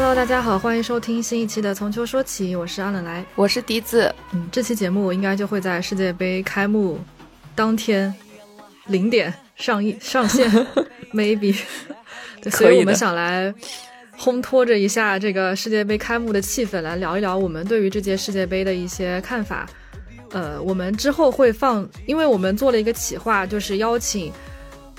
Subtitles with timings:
[0.00, 4.14] Hello，大家好，欢迎收听新一期的《从秋说起》，我是阿冷来，我是笛子。
[4.30, 7.00] 嗯，这期节目应该就会在世界杯开幕
[7.52, 8.14] 当天
[8.86, 10.48] 零点上映上线，
[11.12, 11.60] maybe。
[12.40, 13.52] 对，所以我们想来
[14.16, 19.68] 烘托着一下这个世界杯开幕的气氛，来聊一聊我们对于这届世界杯的一些看法。
[20.30, 24.32] 呃，我们之后会放，因为我们做了一个企划，就是邀请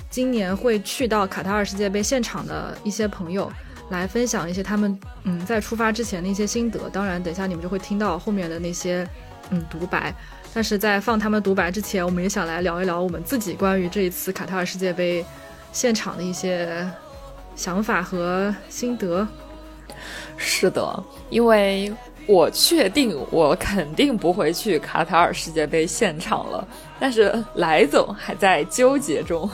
[0.09, 3.50] 今年会去到卡塔尔世界杯现场的一些朋友。
[3.89, 9.07] 来分享一些他们嗯在出发之前的一些心得，当然等一下你们就会听到后面的那些
[9.49, 10.13] 嗯独白，
[10.53, 15.25] 但是在放他们独白之前，我们也想来聊一聊我们自己关于这一次卡塔尔世界杯
[15.71, 16.88] 现场的一些
[17.55, 19.27] 想法和心得。
[20.38, 21.91] 是的，因为
[22.25, 26.66] 我确定我肯定不会去卡塔尔世界杯现场了，
[26.99, 29.49] 但是来总还在纠结中。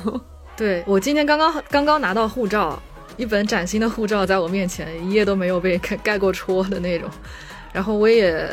[0.57, 2.77] 对我今天刚刚刚刚拿到护照。
[3.17, 7.09] 一本崭新的护照在我面前，一页都没有被盖盖过戳的那种。
[7.71, 8.49] 然后我也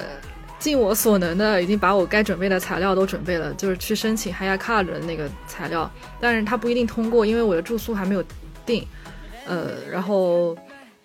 [0.59, 5.91] 尽我所能的，已经把我该准备的材料都准备了，就是去申请 Haya Card 的那个材料。
[6.21, 8.25] 但是它不一定通过，因为我的住宿还没有
[8.65, 8.87] 定。
[9.47, 10.57] 呃，然后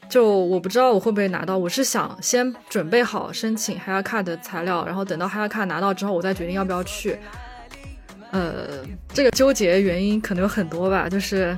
[0.07, 1.57] 就我不知道我会不会拿到。
[1.57, 7.17] 我是想先准备好申请 Haya Card 的材料，然后等到 Haya Card 拿到之后，我再决定要不要去。
[8.29, 8.83] 呃，
[9.13, 11.57] 这个纠结原因可能有很多吧，就是。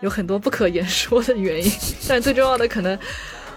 [0.00, 1.72] 有很多不可言说的原因，
[2.08, 2.98] 但最重要的可能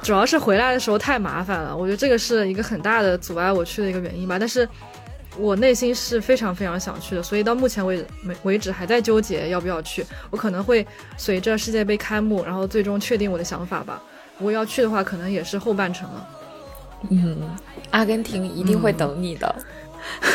[0.01, 1.75] 主要是回来的时候太麻烦了。
[1.75, 4.39] 我觉得这个是一个很大的阻碍我去的一个原因吧。
[4.39, 4.67] 但是
[5.37, 10.05] 我内心是非常非常想去的，所以到目前为为为止还在纠结要不要去。
[10.29, 10.85] 我可能会
[11.17, 14.01] 随着世界杯开幕，然后最终确定我的想法吧。
[14.37, 16.27] 如果要去的话，可能也是后半程了。
[17.09, 17.37] 嗯，
[17.91, 19.55] 阿根廷一定会等你的。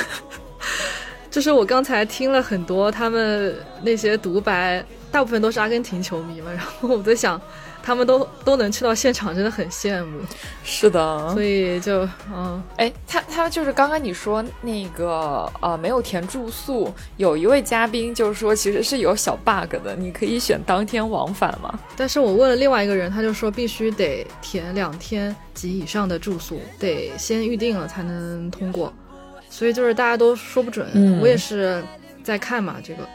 [1.30, 4.84] 就是我刚才听了很多他们那些独白。
[5.14, 7.40] 大部分都是阿根廷球迷嘛，然后我在想，
[7.84, 10.18] 他们都都能去到现场，真的很羡慕。
[10.64, 12.00] 是的，所以就
[12.34, 21.78] 嗯，哎，他他就是刚刚你说那个呃没有填住宿，有一位嘉宾就是说其实是有小 bug 的，你可以选当天往返嘛。
[21.96, 28.92] 但是我问了另外一个人，他就说必须得填两天及以上的住宿，得先预定了才能通过。
[29.48, 31.80] 所以就是大家都说不准，我也是
[32.24, 33.08] 在看嘛这个。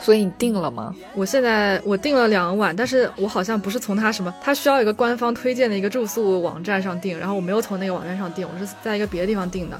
[0.00, 0.94] 所以你定了吗？
[1.14, 9.78] 我现在我订了两晚，但是我好像不是从他什么，他需要一个官方推荐的一个住宿网站上订，然后我没有从那个网站上订，我是在一个别的地方订的，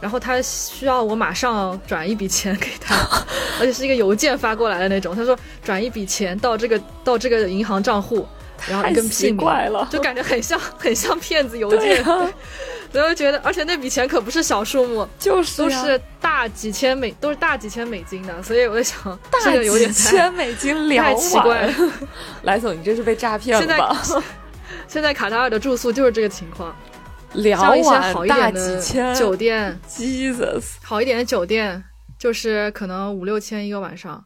[0.00, 2.94] 然后他需要我马上转一笔钱给他，
[3.60, 8.26] 而且是一个邮件发过来的那种，他说转一笔钱到这个到这个银行账户，
[8.68, 12.02] 然后一根屁了，就感觉很像 很像骗子邮件。
[12.04, 21.66] 我就 觉得，而且那笔钱可不是小数目，就是都是大几千美，都是大几千美金的，所以我在想，大几千美金两太奇怪。
[21.66, 21.74] 了。
[22.42, 24.02] 来总，你这是被诈骗了吧？
[24.88, 26.74] 现在卡塔尔的住宿就是这个情况，
[27.34, 28.80] 两晚好一点的
[29.14, 31.82] 酒店，Jesus，好一点的酒店
[32.18, 34.24] 就是可能五六千一个晚上，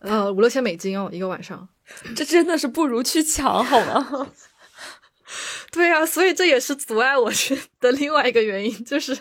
[0.00, 1.68] 呃，五六千美金哦一个晚上，
[2.14, 4.28] 这真的是不如去抢好吗？
[5.70, 9.16] 对呀，所以这也是阻碍我去的另外一个原因，就是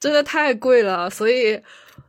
[0.00, 1.10] 真的太贵了。
[1.10, 1.60] 所以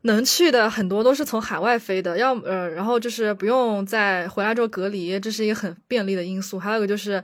[0.03, 6.57] 能去的很多都是从海外飞的，要呃，然后就是不用再回来之后隔离，这是一个很便利的因素。
[6.57, 7.21] 还有一个就是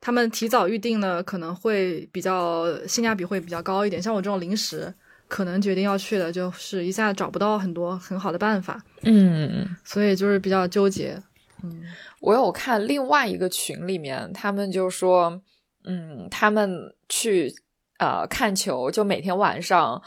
[0.00, 4.00] 他们提早预定了可能会比较性价比会比较高一点。
[4.00, 4.94] 像我这种临时
[5.26, 8.80] 可能决定要去的，就是一下找不到很多很好的办法。
[9.02, 11.20] 嗯，所以就是比较纠结。
[11.62, 11.82] 嗯，
[12.20, 15.42] 我有看另外一个群里面，他们就说。
[15.84, 17.50] 嗯，他们去
[17.98, 20.02] 呃看球，就每天晚上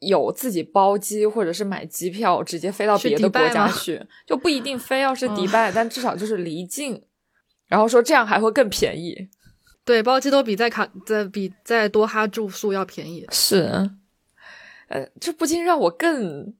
[0.00, 7.00] 有自己包机或者是买机票，直接飞到别的国家去，就不一定非要是迪拜，但至少就是离境。
[7.68, 9.28] 然后说这样还会更便宜。
[9.84, 13.24] 对，包机都比在卡在比在多哈住宿要便宜。
[13.30, 13.88] 是，
[14.88, 16.54] 呃，这不禁让我更。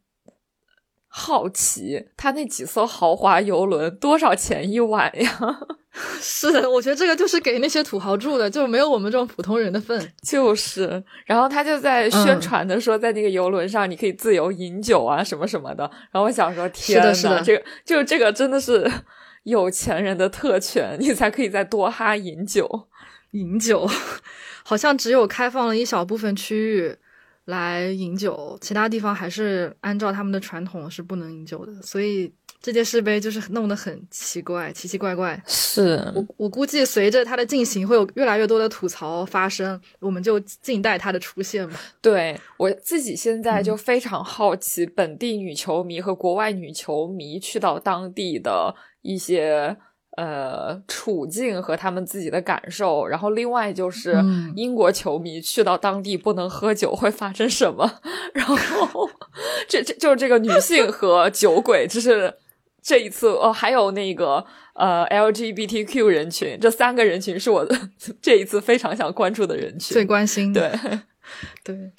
[1.17, 5.39] 好奇，他那几艘豪华游轮多少钱一晚呀？
[6.21, 10.13] 是的，我觉得这个就是给那些土豪住的，就没有我们这种普通人的份。
[10.25, 15.89] 就是，然后他就在宣传的说，在那个游轮上你可以自由饮酒啊，什么什么的。
[16.11, 18.91] 然后我想说，天呐，这个就这个真的是
[19.45, 22.89] 有钱人的特权，你才可以在多哈饮酒。
[23.31, 23.89] 饮酒，
[24.65, 26.97] 好像只有开放了一小部分区域。
[27.47, 32.33] 来饮酒，其他地方还是按照他们的传统是不能饮酒的，所以
[32.63, 35.41] 这届世杯就是弄得很奇怪，奇奇怪怪。
[35.47, 41.79] 是我我估计随着它的进行，会有越来越多的吐槽发生，我们就静待它的出现吧。
[42.01, 49.77] 对我自己现在就非常好奇，本地女球迷和国外女球迷去到当地的一些
[50.17, 54.23] 呃处境和他们自己的感受，然后另外就是
[54.55, 58.01] 英国球迷去到当地不能喝酒会发生什么，
[58.33, 59.11] 然后
[59.69, 62.35] 这这就是这个女性和酒鬼，这是
[62.83, 64.45] 这一次哦，还有那个
[64.75, 67.77] 呃 LGBTQ 人群，这三个人群是我的
[68.23, 70.53] 这一次非常想关注的人群，最关心。
[70.53, 71.01] 的，对。
[71.65, 71.93] 对，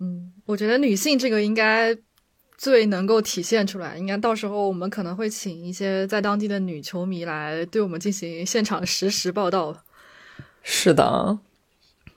[0.00, 1.96] 嗯，我觉得女性这个应该。
[2.60, 9.74] 最能够体现出来，应该到时候我们可能会请一些在当地的女球迷来对我们进行现场实时报道。
[10.62, 11.38] 是的，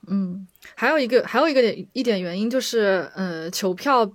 [0.08, 0.46] 嗯，
[0.76, 4.12] 还有一个还有一个点一点原因就是，呃，球票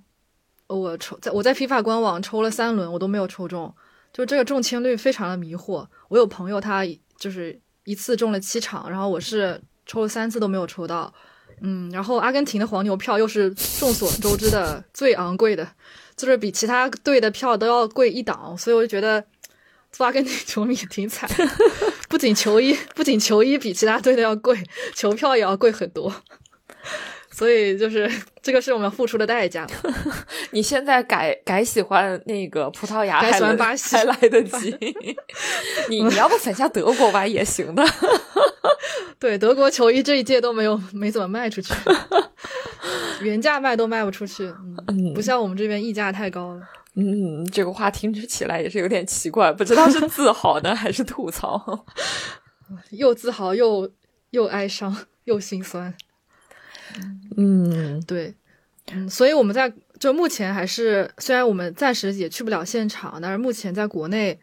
[0.67, 3.73] 我抽在我在 FIFA 官网抽了三轮，我都没有抽中，
[4.13, 5.87] 就这个中签率非常的迷惑。
[6.09, 6.83] 我有朋友他
[7.17, 11.11] 就是一次中了七场，然后我是抽了三次都没有抽到。
[11.11, 11.11] 嗯，
[11.91, 15.67] 然后阿根廷的黄牛票又是众所周知的最昂贵的。
[16.15, 19.23] 就是比其他队的票都要贵一档，所以我就觉得
[19.89, 21.29] 做阿根廷球迷挺惨。
[22.09, 24.61] 不仅球衣，不仅球衣比其他队的要贵，
[24.93, 26.13] 球票也要贵很多。
[27.31, 28.11] 所以就是
[28.41, 29.65] 这个是我们付出的代价。
[30.51, 34.75] 你现在改改喜欢那个葡萄牙，改喜欢巴西还来得及。
[35.87, 37.81] 你你要不粉下德国吧也行的。
[39.19, 41.73] 对，德国球衣这一届都没有没怎么卖出去。
[43.21, 44.53] 原价卖都卖不出去，
[44.87, 46.61] 嗯，不像我们这边溢价太高了。
[46.95, 51.85] 嗯，这个话听起来也是有点奇怪，不知道是自豪呢还是吐槽，
[52.91, 53.91] 又自豪又
[54.31, 54.95] 又哀伤
[55.25, 55.93] 又心酸。
[57.37, 58.33] 嗯，对，
[58.93, 64.39] 嗯，所以我们在就目前还是，虽然我们暂时也去不了现场，但是目前在国内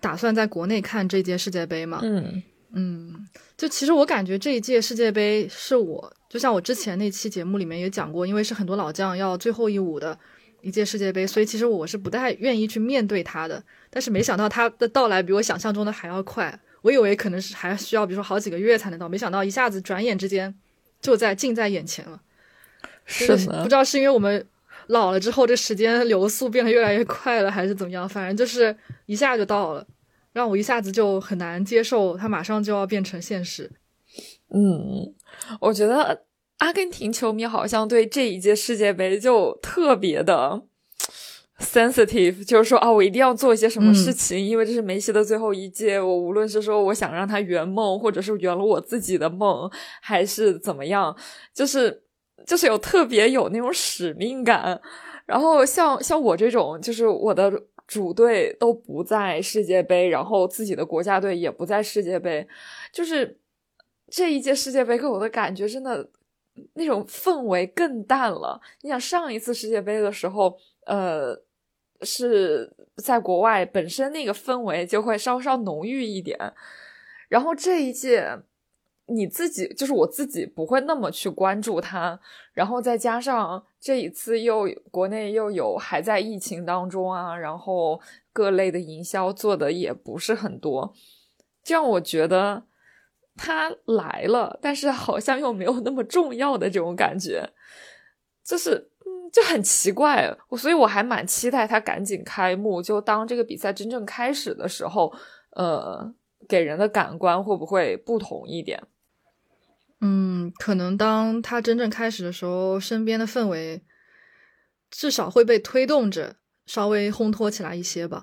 [0.00, 2.00] 打算在国内看这届世界杯嘛。
[2.02, 2.42] 嗯
[2.72, 3.26] 嗯，
[3.56, 6.12] 就其实我感觉这一届世界杯是我。
[6.28, 10.16] 就像我之前那期节目里面也讲过，因为是很多老将要最后一舞的
[10.60, 13.60] 一届世界杯，所以其实我是不太愿意去面对他的。
[13.90, 20.54] 但是没想到他的到来比我想象中的还要快，我以为可能是还需要比如说好几个月才能到，没想到一下子转眼之间
[21.00, 22.22] 就在近在眼前了。
[23.04, 24.46] 是的，不知道是因为我们
[24.86, 28.08] 老了之后这时间流速变得越来越快了，还是怎么样？
[28.08, 28.76] 反正就是
[29.06, 29.84] 一下就到了，
[30.32, 33.70] 让我一下子就很难接受，它马上就要变成现实。
[34.52, 35.14] 嗯。
[35.60, 36.24] 我觉得
[36.58, 40.62] 阿根廷球迷好像对这一届世界杯就特别的
[41.58, 46.00] sensitive，就是说啊，我一定要做一些什么事情，因为这是梅西的最后一届。
[46.00, 49.70] 我无论是说我想让他圆梦，或者是圆了我自己的梦，
[50.02, 51.16] 还是怎么样，
[51.54, 52.02] 就是
[52.44, 54.80] 就是有特别有那种使命感。
[55.26, 57.50] 然后像像我这种，就是我的
[57.90, 62.46] 主队都不在世界杯，然后自己的国家队也不在世界杯，
[62.90, 63.36] 就是。
[64.12, 66.10] 这一届世界杯给我的感觉真的
[66.74, 68.60] 那种氛围更淡了。
[68.80, 71.40] 你想上一次世界杯的时候，呃，
[72.00, 76.36] 是在国外，本身那个氛围就会稍稍浓郁一点。
[77.28, 78.36] 然后这一届，
[79.10, 82.18] 你自己就是我自己不会那么去关注它。
[82.52, 88.00] 然后再加上这一次又国内又有还在疫情当中啊，然后
[88.32, 90.94] 各类的营销做的也不是很多，
[91.62, 92.64] 这样我觉得。
[93.36, 97.48] 他来了，但是好像又没有那么重要的这种感觉，
[98.44, 100.36] 就是嗯，就很奇怪。
[100.50, 105.10] 我所以我还蛮期待他赶紧开幕，就当这个比赛真正开始的时候，
[105.52, 106.12] 呃，
[106.46, 108.82] 给人的感官会不会不同一点？
[110.00, 113.82] 嗯，可能当他真正开始的时候，身边的氛围
[114.90, 118.22] 至少会被推动着，稍微烘托起来一些吧。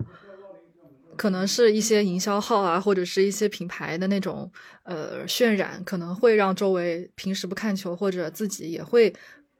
[1.16, 4.52] 可能是一些营销号啊，或者是一些品牌的那种
[4.84, 9.12] 呃渲染，可能会让周围平时不看球或者自己也会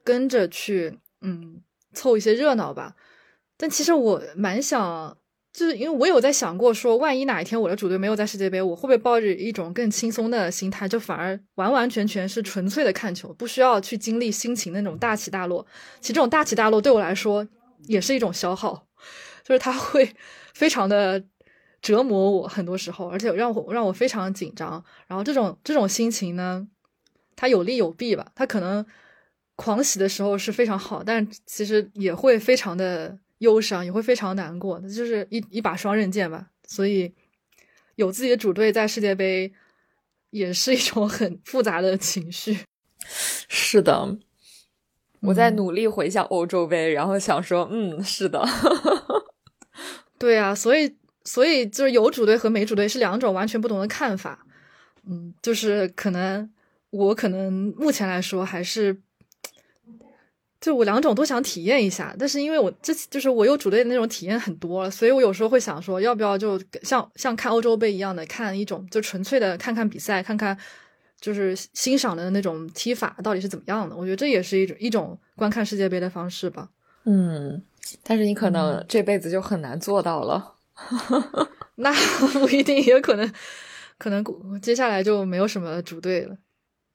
[0.04, 1.60] 跟着去嗯
[1.92, 2.94] 凑一些热闹吧。
[3.56, 5.18] 但其实我蛮想，
[5.58, 15.66] 就是因为我有在想过，说万一哪一天我的主队没有在世界杯，我会不会抱着一种更轻松的心态，就反而完完全全是纯粹的看球，不需要去经历心情那种大起大落。
[16.00, 17.48] 其实这种大起大落对我来说
[17.86, 18.86] 也是一种消耗，
[19.42, 20.14] 就是它会
[20.54, 21.24] 非常的。
[21.80, 24.84] 折磨我很多时候，而且让我让我非常紧张。
[25.06, 26.66] 然后这种这种心情呢，
[27.36, 28.26] 它有利有弊吧。
[28.34, 28.84] 它可能
[29.54, 34.80] 狂喜的时候是非常好，但其实也会非常的忧伤，也会非常难过。
[34.80, 36.48] 就是一一把双刃剑吧。
[36.66, 37.14] 所以
[37.96, 39.52] 有自己的主队在世界杯，
[40.30, 42.58] 也是一种很复杂的情绪。
[43.48, 44.18] 是的，
[45.20, 48.44] 我在努力回想欧洲杯，然后想说，嗯，是的，
[50.18, 50.96] 对啊，所以。
[51.24, 54.46] 所以就是有主队和没主队是两种完全不同的看法，
[55.06, 56.50] 嗯，就是可能
[56.88, 59.02] 我可能目前来说还是
[60.60, 70.58] 就我两种都想体验一下，但是因为我这就是我有主队的那种体验很多了，所以我有时候会想说，要不要就像像看欧洲杯一样的看一种就纯粹的看看比赛，看看
[71.20, 73.94] 就是欣赏的那种踢法到底是怎么样的。
[73.94, 76.68] 我觉得这也是一种一种观看世界杯的方式吧。
[77.04, 77.62] 嗯，
[78.02, 80.54] 但是你可能这辈子就很难做到了。
[81.76, 81.92] 那
[82.34, 83.32] 不一定，也可能
[83.96, 84.24] 可能
[84.60, 86.36] 接下来就没有什么主队了。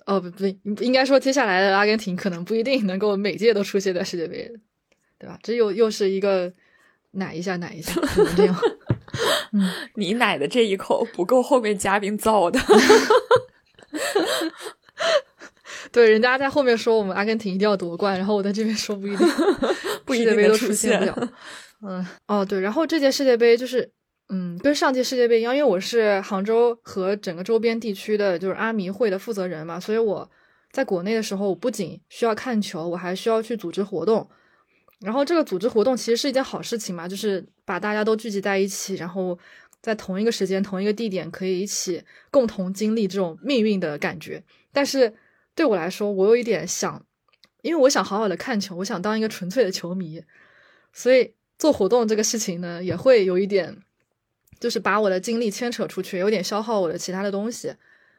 [0.06, 0.46] 哦，不不，
[0.84, 4.52] 应该说接下来的阿根廷可能不一定能够每届都出现在世界杯，
[5.18, 5.40] 对吧？
[5.42, 6.52] 这又又是一个
[7.12, 7.94] 奶一下奶一下
[8.36, 8.56] 这样。
[9.54, 12.60] 嗯，你奶的这一口不够后面嘉宾造的。
[15.92, 19.28] 对，人家在后面说我们阿根廷一定要夺冠，然后我在这边说不一定，
[20.10, 21.30] 世界杯都出现不了。
[21.82, 23.92] 嗯，哦，对，然后这届世界杯就是。
[24.34, 30.28] 嗯，跟上届世界杯一样，因为我是杭州和整个周边地区的就是阿迷会的负责人嘛，所以我
[30.72, 34.28] 在国内的时候，我不仅需要看球，我还需要去组织活动。
[35.02, 39.38] 然后这个组织活动其实是一件好事情嘛，就是把大家都聚集在一起，然后
[39.84, 44.44] 在同一个时间、同一个地点，可以一起共同经历这种命运的感觉。
[44.72, 45.14] 但是
[45.54, 47.06] 对我来说，我有一点想，
[47.62, 50.24] 因为我想好好的看球，我想当一个纯粹的球迷，
[50.92, 53.78] 所以做活动这个事情呢，也会有一点。
[54.64, 57.76] 就是把我的精力牵扯出去，有点消耗我的其他的东西，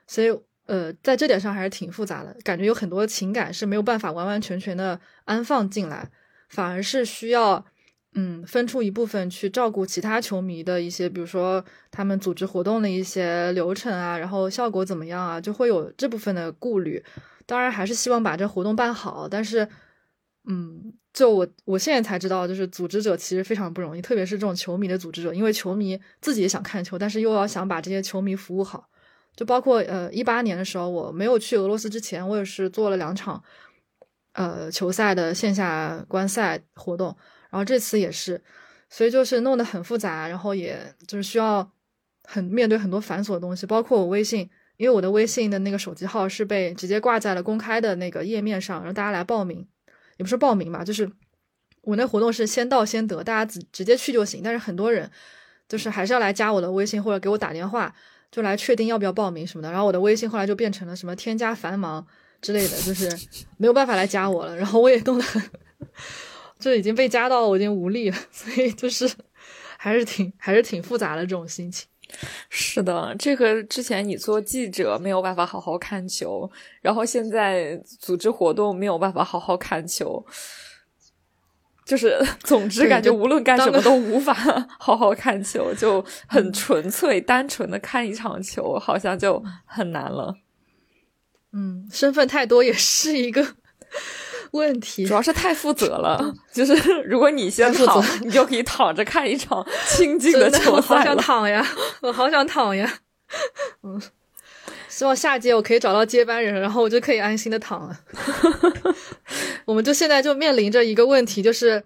[0.06, 0.28] 所以
[0.66, 6.10] 呃，在这点上还是挺复杂的，感觉有很多情感是没有办法完完全全的安放进来，
[6.50, 7.64] 反而是需要
[8.12, 17.02] 嗯分出一部分去照顾其他球迷的一些，比如说他们组织活动的一些流程啊，然后效果怎么样啊，就会有这部分的顾虑。
[17.46, 19.66] 当然还是希望把这活动办好，但是
[20.46, 20.92] 嗯。
[21.14, 28.90] 就我我现在才知道，就是组织者其实非常不容易，特别是这种球迷的组织者，因为球迷自己也想看球，但是又要想把这些球迷服务好。
[29.36, 33.42] 就包括呃一八年的时候，我没有去俄罗斯之前，我也是做了两场
[34.32, 37.16] 呃球赛的线下观赛活动，
[37.50, 38.42] 然后这次也是，
[38.90, 41.68] 所以就是弄得很复杂，然后也就是需要
[42.24, 49.66] 很面对很多繁琐的东西，包括我微信，因为我的微信的那个手机号是被直接挂在了公开的那个页面上，让大家来报名。
[50.16, 51.10] 也不是报名吧，就是
[51.82, 54.40] 我那活动是先到先得，大家直直接去就行。
[54.42, 55.10] 但是很多人
[55.68, 57.94] 就是还是要来加我的微信或者给我打电话，
[58.30, 59.70] 就来确定要不要报名什么的。
[59.70, 62.06] 然后我的微信后来就变成了什么添加繁忙
[62.40, 63.10] 之类的，就是
[63.56, 64.56] 没有办法来加我了。
[64.56, 65.42] 然后我也弄得很，
[66.58, 69.10] 就已经被加到我已经无力了，所以就是
[69.76, 71.86] 还是挺还是挺复杂的这种心情。
[72.50, 80.24] 是的，这个之前你做记者没有办法好好看球，然后现在组织活动没有办法好好看球，
[81.84, 84.32] 就是 总之感觉无论干什么都无法
[84.78, 90.34] 好好看球，就很纯粹单纯的看一场球，好像就很难了。
[91.52, 93.56] 嗯，身份太多也是一个。
[94.54, 100.70] 问题主要是太负责了， 就是如果你先躺，你就可以躺着看一场 清静的球赛。
[100.70, 101.66] 我好想躺呀，
[102.02, 103.00] 我好想躺呀。
[103.82, 104.00] 嗯，
[104.88, 108.00] 希望下届我可以找到接班人，然后我就可以安心的躺了。
[109.64, 111.82] 我们就现在就面临着一个问题，就是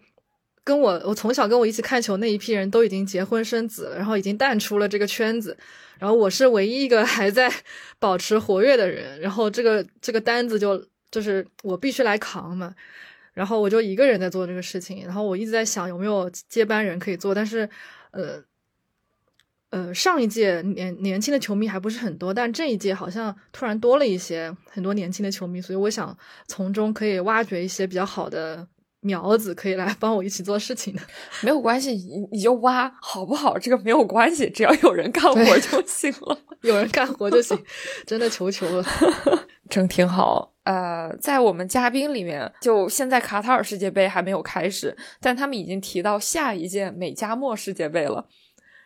[0.62, 5.56] 跟我我从小跟我一起看球那一批人都已经结婚生子了，然后已经淡出了这个圈子，
[5.98, 7.50] 然后我是唯一一个还在
[7.98, 10.84] 保持活跃的人，然后这个这个单子就。
[11.10, 12.74] 就是我必须来扛嘛，
[13.34, 17.68] 然后我就一个人在做这个事情，然后我一直在想有没有接班人可以做，但是，
[18.10, 18.42] 呃，
[19.70, 28.66] 呃，上一届年年轻的球迷还不是很多，但这一届好像突然多了一些很多年轻的球迷，所以我想从中可以挖掘一些比较好的
[29.00, 31.02] 苗子，可以来帮我一起做事情的。
[31.42, 33.58] 没有关系，你你就挖好不好？
[33.58, 37.56] 这个没有关系，只要有人干活就行了，有人干活就行，
[38.06, 38.84] 真的求求了，
[39.70, 40.54] 真挺好。
[40.68, 48.26] 呃，在我们嘉宾里面，就现在卡塔尔世界杯还没有开始，但他们已经提到下一届美加墨世界杯了。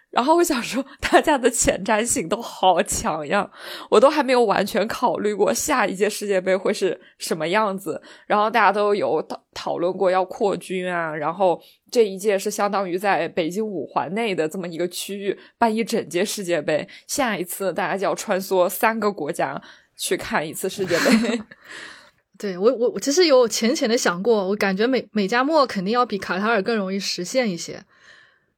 [0.08, 3.50] 然后我想说，大家的前瞻性都好强呀，
[3.90, 8.00] 我都还没有完全考虑过下一届世界杯会是什么样子。
[8.28, 11.60] 然后大家都有讨讨论过要扩军啊，然后
[11.90, 19.60] 这一届是相当于在北京五环内的这么一个区域办一整届世界杯，下一次大家就要穿梭三个国家。
[20.02, 21.40] 去看一次世界杯，
[22.36, 27.80] 对我我我其实有浅浅的想过，我感觉美美加墨肯定要比卡塔尔更容易实现一些。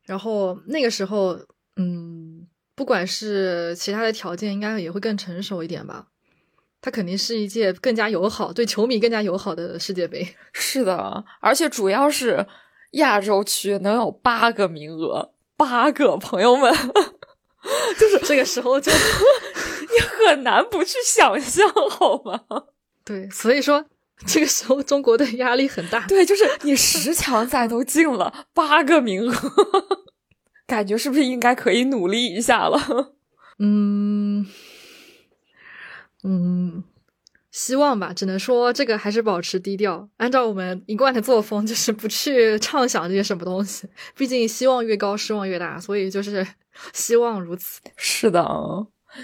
[0.06, 1.38] 然后那个时候，
[1.76, 6.06] 嗯，不管是其他的条件，应该也会更成熟一点吧。
[6.80, 10.26] 它肯定是一届更加友好、对球迷更加友好的世界杯。
[10.54, 12.46] 是的，而且主要是
[12.92, 16.72] 亚洲区能有八个名额，八个朋友们，
[18.00, 18.90] 就是这个时候就。
[20.24, 22.40] 你很难不去想象，好吗？
[23.04, 23.84] 对，所以说
[24.26, 26.06] 这个时候中国队压力很大。
[26.06, 29.34] 对，就是你十强赛都进了八个名额，
[30.66, 33.14] 感觉是不是应该可以努力一下了？
[33.58, 34.46] 嗯
[36.24, 36.82] 嗯，
[37.50, 43.86] 希望吧，只能说这个还是保持低调，按照我们一贯的作风，就是不去畅想这些什么东西。
[44.16, 46.46] 毕竟希望越高，失望越大，所以就是
[46.92, 47.80] 希望如此。
[47.96, 48.42] 是的。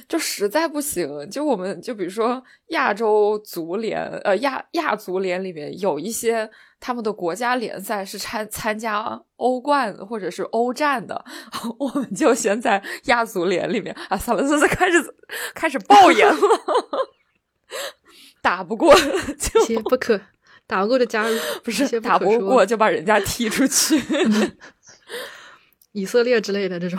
[0.08, 11.24] 就实在不行，就我们就比如说亚洲足联，呃亚亚足联里面有一些他们的国家联赛是参参加欧冠或者是欧战的，
[11.78, 13.94] 我们就先在亚足联里面。
[14.08, 15.14] 啊，算了，这是开始
[15.54, 16.40] 开始抱怨了，
[18.42, 18.94] 打不过
[19.38, 20.20] 就不可，
[20.66, 24.00] 打不过就加入，不是打不过就把人家踢出去，
[25.92, 26.98] 以色列之类的这种。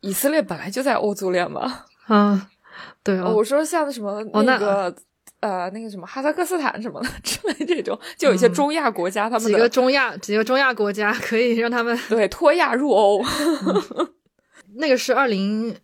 [0.00, 2.50] 以色列本来就在欧足联嘛， 啊，
[3.02, 4.94] 对啊，我说像什么那个
[5.40, 13.22] 呃那个什么哈萨克斯坦什么的 之类这种，就有一些中亚国家，他们几个中亚几个中亚国家 可以让他们对脱亚入欧，
[14.76, 15.76] 那个是二零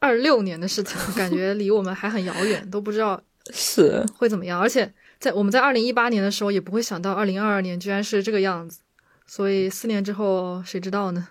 [0.00, 4.04] 二六年的事情，感觉离我们还很遥远，都不知道是。
[4.18, 4.60] 会怎么样。
[4.60, 8.80] 而且在我们在二零一八年的时候也不会想到二零二二年居然是这个样子，
[9.26, 11.28] 所以四年之后谁知道呢？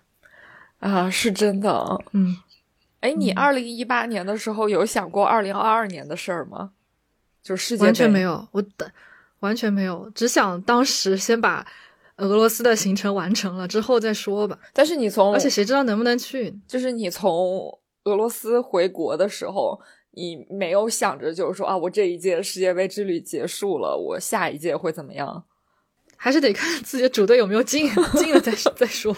[0.84, 2.36] 啊，是真的，嗯，
[3.00, 6.72] 哎，你二零一八年的时候有想过二零二二年的事儿吗？
[7.42, 8.92] 就是世界完全没有，我的
[9.40, 11.66] 完全没有，只想当时先把
[12.18, 14.60] 俄罗斯的行程完成了之后再说吧。
[14.74, 16.54] 但是你从，而且谁知道能不能去？
[16.68, 19.80] 就是你从俄罗斯回国的时候，
[20.12, 25.46] 你没有想着就是说啊，我这一届世界杯之旅结束了，我下一届会怎么样？
[26.24, 29.14] 还是得看自己的主队有没有进， 进了再再说。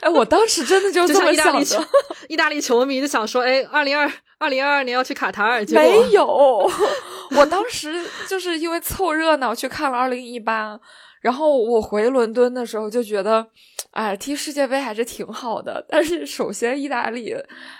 [0.00, 1.88] 哎，我当时真的就这么想的。
[2.28, 6.68] 意大利球迷就想说，哎，二零二二零二二年要去卡塔尔，没有。
[7.38, 10.76] 我当时就是因为凑热闹去看了二零一八，
[11.20, 13.46] 然后我回伦敦的时候就觉得，
[13.92, 15.82] 哎，踢世界杯还是挺好的。
[15.88, 17.32] 但是首先意大利，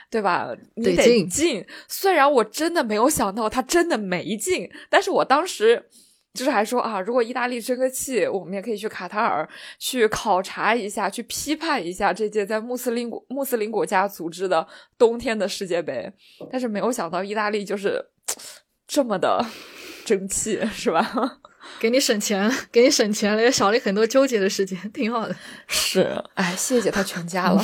[0.09, 0.55] 对吧？
[0.77, 1.67] 你得进。
[1.89, 5.87] 虽然我真的没有想到他真的没进，但是我当时。
[6.33, 14.67] 就是还说啊，如果意大利争个气，我们也可以去卡塔尔去考察一下，去批判一下这届在穆斯林国穆斯林国家组织的
[14.97, 16.13] 冬天的世界杯。
[16.51, 18.05] 但是没有想到意大利就是
[18.87, 19.45] 这么的
[20.07, 21.41] 争气，是吧？
[21.79, 25.37] 给你省钱，给你省钱了，也少了很多纠结的时间，挺好的。
[25.67, 27.63] 是，哎，谢谢他全家了。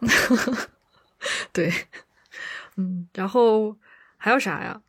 [1.52, 1.72] 对，
[2.76, 3.76] 嗯，然后
[4.16, 4.80] 还有啥呀？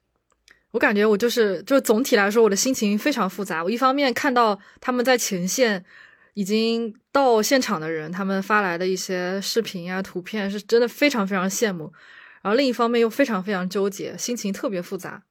[0.76, 3.64] 我感觉我就是，就总体来说，我的心情非常复杂。
[3.64, 5.86] 我一方面看到他们在前线
[6.34, 11.94] 已经到现场的人，他们发来的一些视频啊、图片，是真的非常非常羡慕。
[12.42, 15.24] 然后另一方面又非常非常纠结，心情特别复杂。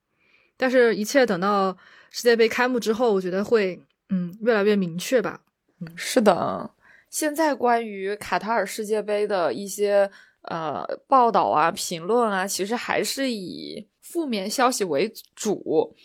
[0.57, 1.77] 但是，一切等到
[2.11, 3.79] 世界杯开幕之后，我觉得会，
[4.09, 5.43] 嗯，越来越明确吧。
[5.81, 6.71] 嗯，是的。
[7.11, 10.11] 现在关于卡塔尔世界杯的一些
[10.45, 13.87] 呃报道啊、评论啊，其实还是以。
[14.05, 15.97] 负面消息为主，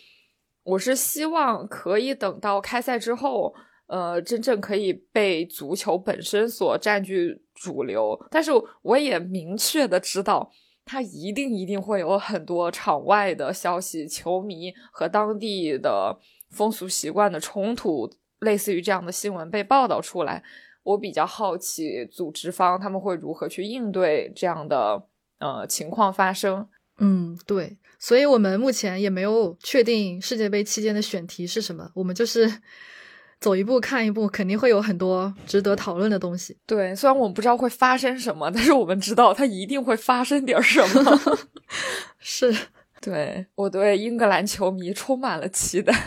[0.64, 3.54] 我是希望可以等到开赛之后，
[3.86, 8.18] 呃，真正可以被足球本身所占据主流。
[8.30, 10.50] 但是我也明确的知道，
[10.86, 18.10] 它一定一定会有很多场外的消息、球迷和当地的风俗习惯的冲突，
[18.40, 20.42] 类似于这样的新闻被报道出来。
[20.82, 25.06] 我比较好奇，组织方他们会如何去应对这样的
[25.38, 26.66] 呃情况发生。
[27.02, 27.76] 嗯，对。
[28.00, 32.50] 所以我们目前也没有确定世界杯期间的选题是什么，我们就是
[33.38, 36.56] 走一步看一步，肯定会有很多值得讨论的东西。
[36.66, 41.38] 对，虽然我们不知道会发生什么，但是我们知道它一定会发生点什么。
[42.18, 42.54] 是，
[43.00, 45.94] 对我对英格兰球迷充满了期待。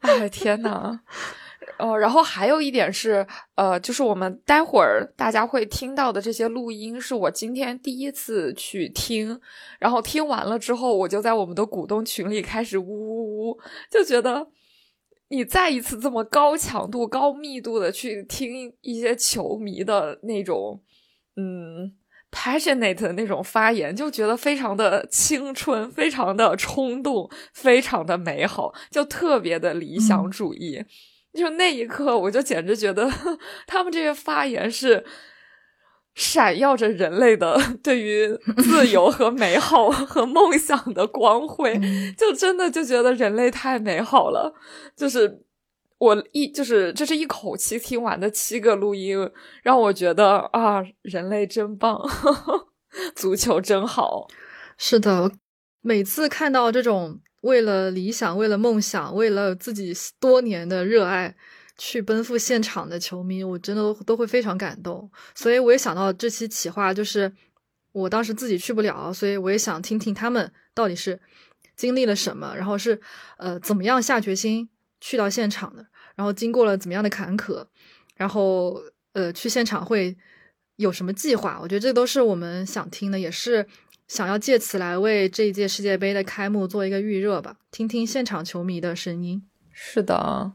[0.00, 1.00] 哎，天呐！
[1.80, 9.40] 呃，然后还有一点是，呃，就是我们待会儿大家会听到的这些录音，是我今天第一次去听，
[9.78, 13.58] 然后听完了之后，我就在我们的股东群里开始呜呜呜，
[13.90, 14.46] 就觉得
[15.28, 20.82] 你再一次这么高强度、高密度的去听一些球迷的那种，
[21.36, 21.92] 嗯
[22.30, 30.84] ，passionate 的那种发言，就觉得非常的青春，非常的冲动，非常的美好，就特别的理想主义。
[31.32, 33.08] 就那一刻，我就简直觉得
[33.66, 35.04] 他们这些发言是
[36.14, 41.80] 闪耀着人类的 对于自由和美好 和梦想的光辉，
[42.18, 44.52] 就真的就觉得人类太美好了。
[44.96, 45.42] 就是
[45.98, 49.30] 我一就是这是一口气听完的七个录音，
[49.62, 51.96] 让我觉得啊，人类真棒，
[53.14, 54.26] 足球真好。
[54.76, 55.30] 是的，
[55.80, 57.20] 每次看到这种。
[57.42, 61.34] 为了理想、为了梦想、为了自己多年的热爱
[61.78, 65.10] 去奔赴现场的球迷，我真的都会非常感动。
[65.34, 67.32] 所以我也想到这期企划，就是
[67.92, 71.18] 我当时自己去不了，所以我也想听听他们到底是
[71.74, 73.00] 经历了什么，然后是
[73.38, 74.68] 呃怎么样下决心
[75.00, 77.66] 去到现场的，然后经过了怎么样的坎坷，
[78.16, 78.82] 然后
[79.14, 80.14] 呃去现场会
[80.76, 81.58] 有什么计划？
[81.62, 83.66] 我觉得这都是我们想听的，也是。
[84.10, 89.48] 想要借此来为这一届世界杯的开幕做一个预热吧，听听现场球迷的声音。
[89.70, 90.54] 是的，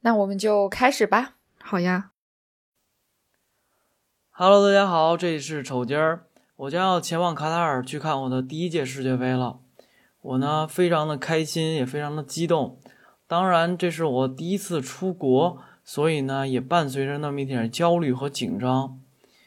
[0.00, 1.36] 那我们就开始吧。
[1.58, 2.10] 好呀。
[4.32, 9.60] Hello，大家好，这里是丑鸡儿，我将要前往卡塔尔去看我的第一届世界杯了。
[10.20, 12.78] 我呢，非常的开心，也非常的激动。
[13.26, 19.00] 当然，这是我第一次出国，所以呢，也伴随着那么一点焦虑和紧张，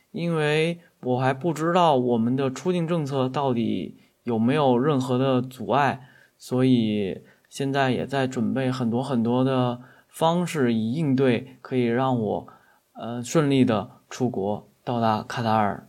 [0.09, 0.79] 因为。
[1.07, 6.01] 我还不知道我们的出境政策到底有没有任何的阻碍，
[6.37, 12.47] 所以现在也在准备很多很多的方式以应对，可以让我
[12.91, 15.87] 呃顺利的出国到达卡塔尔。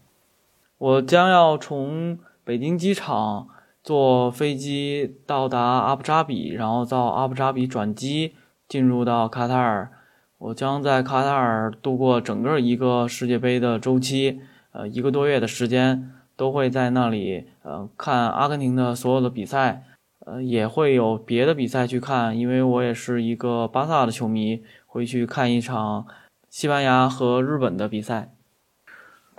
[0.79, 3.49] 我将要从北京机场
[3.83, 8.35] 坐飞机到达阿布扎比，然后到阿布扎比转机
[8.69, 9.91] 进入到卡塔尔。
[10.39, 14.41] 我将在卡塔尔度过整个一个世界杯的周期。
[14.79, 19.83] 呃，一个多月的时间都会在那里，呃，看阿根廷的所有的比赛，
[20.21, 26.07] 呃，也会有别的比赛去看，因为我也是一个巴萨的球迷，会去看一场
[26.49, 28.33] 西班牙和日本的比赛。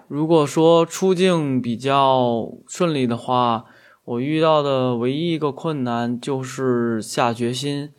[0.10, 3.64] 如果说出境比较顺利的话，
[4.04, 7.94] 我遇到的唯一一个困难就是下决心，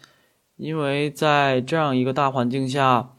[0.58, 3.12] 因为在这样一个大环境下，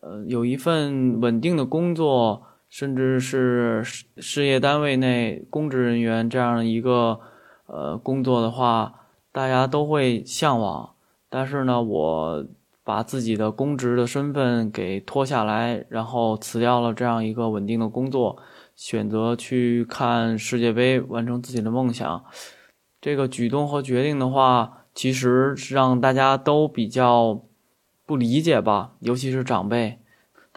[0.00, 2.44] 呃，有一份稳定的工作。
[2.68, 7.20] 甚至是事事业单位内公职人员这样一个
[7.66, 10.94] 呃工作的话，大家都会向往。
[11.28, 12.46] 但是呢，我
[12.84, 18.36] 把自己的公职的身份给脱下来，然后辞掉了这样一个稳定的工作，
[18.74, 22.24] 选择去看世界杯，完成自己的梦想。
[23.00, 27.42] 这个举动和决定的话，其实让大家都比较
[28.04, 29.98] 不理解吧，尤其是长辈。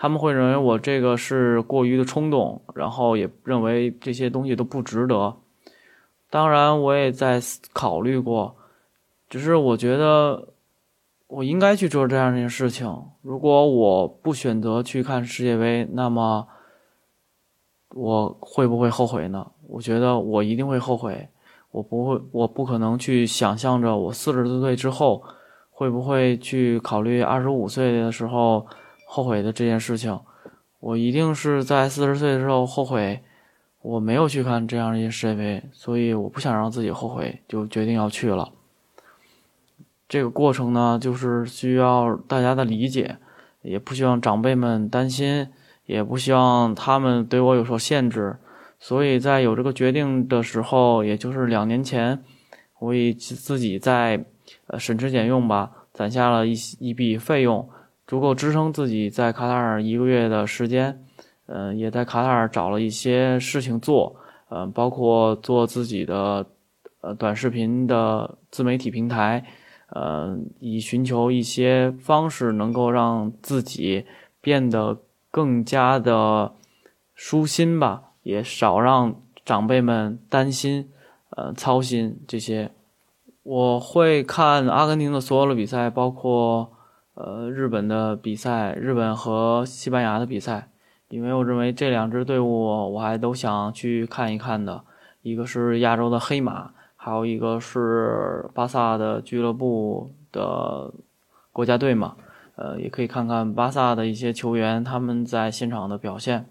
[0.02, 5.36] 他们会认为我这个是过于的冲动，然后也认为这些东西都不值得。
[6.30, 7.42] 当然，我也在
[7.74, 8.56] 考虑过，
[9.30, 10.48] 只是我觉得
[11.28, 12.90] 我应该去做这样一件事情。
[13.22, 16.48] 如果我不选择去看世界杯，那么
[17.94, 19.52] 我会不会后悔呢？
[19.68, 21.28] 我觉得我一定会后悔。
[21.72, 25.22] 我不会，我不可能去想象着我四十多岁之后
[25.70, 28.66] 会不会去考虑二十五岁的时候。
[29.12, 30.20] 后悔的这件事情，
[30.80, 33.24] 我一定是在四十岁的时候后悔，
[33.82, 38.52] 我没有去看这样一些世界杯，所以我不想让自己后悔，就决定要去了。
[40.08, 43.18] 这个过程呢，就是需要大家的理解，
[43.64, 45.48] 也不希望长辈们担心，
[45.88, 48.38] 也不希望他们对我有所限制，
[48.80, 52.24] 所以在有这个决定的时候，也就是两年前，
[52.78, 54.24] 我以自己在
[54.68, 57.68] 呃省吃俭用吧，攒下了一一笔费用。
[58.10, 61.06] 足够支撑自己在卡塔尔一个月的时间，
[61.46, 64.16] 嗯，也在卡塔尔找了一些事情做，
[64.50, 66.44] 嗯，包括做自己的
[67.02, 69.46] 呃短视频的自媒体平台，
[69.92, 74.08] 呃，以寻求一些方式能够让自己
[74.42, 74.98] 变得
[75.30, 76.54] 更加的
[77.14, 80.90] 舒心吧，也少让长辈们担心，
[81.38, 82.72] 呃，操心这些。
[83.44, 86.72] 我会看阿根廷的所有的比赛，包括。
[87.20, 90.70] 呃，日本的比赛，日本和西班牙的比赛，
[91.10, 94.86] 因为我认为这两支队伍我还都想去看一看的。
[95.22, 100.94] 一个是亚洲的黑马，还有一个是巴萨的俱乐部的
[101.52, 102.16] 国家队嘛。
[102.56, 106.46] 呃，也可以看看巴萨的一些球员他们在现场的表现。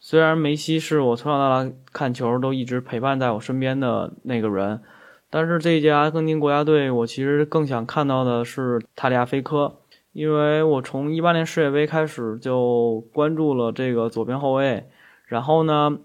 [0.00, 4.82] 虽然梅西是我从小到大看球都一直陪伴在我身边的那个人。
[5.30, 9.76] 但是这一届阿根廷国家队，我其实更想看到的是塔利亚菲科，
[10.12, 14.88] 因为我从一八年世界杯开始就关注了这个左边后卫，
[15.26, 15.98] 然后呢，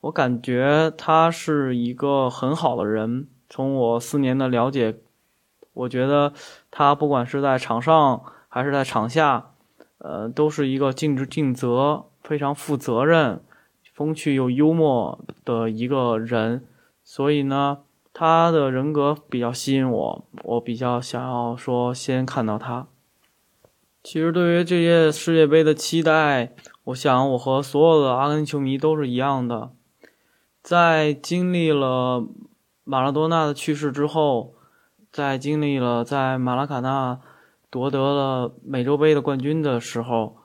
[0.00, 3.28] 我感觉他是一个很好的人。
[3.50, 4.96] 从我四年的了解，
[5.74, 6.32] 我觉得
[6.70, 9.50] 他不管是在场上还是在场下，
[9.98, 13.42] 呃，都是一个尽职尽责、非常负责任、
[13.92, 16.64] 风趣又幽默的一个人，
[17.04, 17.80] 所以呢。
[18.12, 22.88] 他的人格比较吸引我，我比较想要说先看到他。
[24.02, 29.70] 其实对于这届世界杯的期待，我想我和所有的阿根廷球迷都是一样的。
[30.62, 32.26] 在经历了
[32.84, 34.54] 马拉多纳的去世之后，
[35.12, 37.20] 在经历了在马拉卡纳
[37.70, 40.36] 夺得了美洲杯的冠军的时候，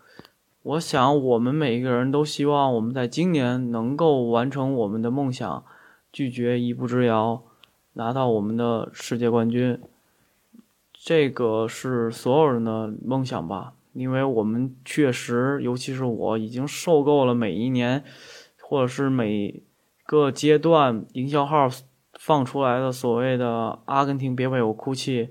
[0.61, 5.63] 我想我们每一个人都希望我们在今年能够完成我们的梦想，
[6.11, 7.43] 拒绝一步之遥，
[7.95, 9.77] 拿到我们的世界冠军。
[10.93, 18.03] 这个是所有人的梦想吧，因为我们确实，尤其是我，已经受够了每一年，
[18.61, 19.61] 或者是每
[20.05, 21.67] 个阶段营销号
[22.19, 25.29] 放出来的所谓的“阿根廷别为我哭泣”。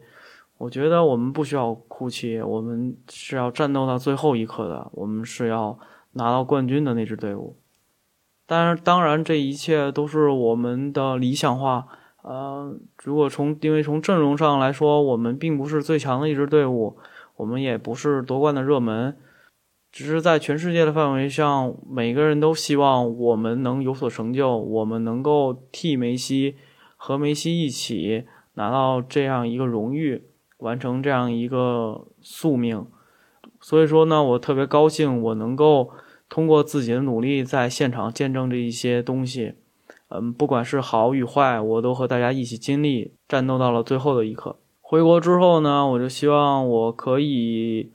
[0.59, 5.77] 我觉得我们不需要哭泣，我们是要战斗到最后一刻的，我们是要
[6.12, 7.57] 拿到冠军的那支队伍。
[8.46, 11.88] 但是，当然，这一切都是我们的理想化。
[12.25, 16.97] 呃，如果从因为从阵容上来说，我们并不是最强的一支队伍，
[17.37, 19.15] 我们也不是夺冠的热门，
[19.93, 26.57] 只是在全世界的范围上，每个人都希望我们能有所成就，我们能够替梅西
[26.97, 30.25] 和梅西一起拿到这样一个荣誉，
[30.57, 32.87] 完成这样一个宿命。
[33.61, 35.91] 所以说呢，我特别高兴，我能够
[36.31, 39.57] 通过自己的努力在现场见证这一些东西。
[40.16, 44.57] 嗯，不管是好与坏，我都和大家一起经历，战斗到了最后的一刻。
[44.81, 47.90] 回国之后呢，我就希望我可以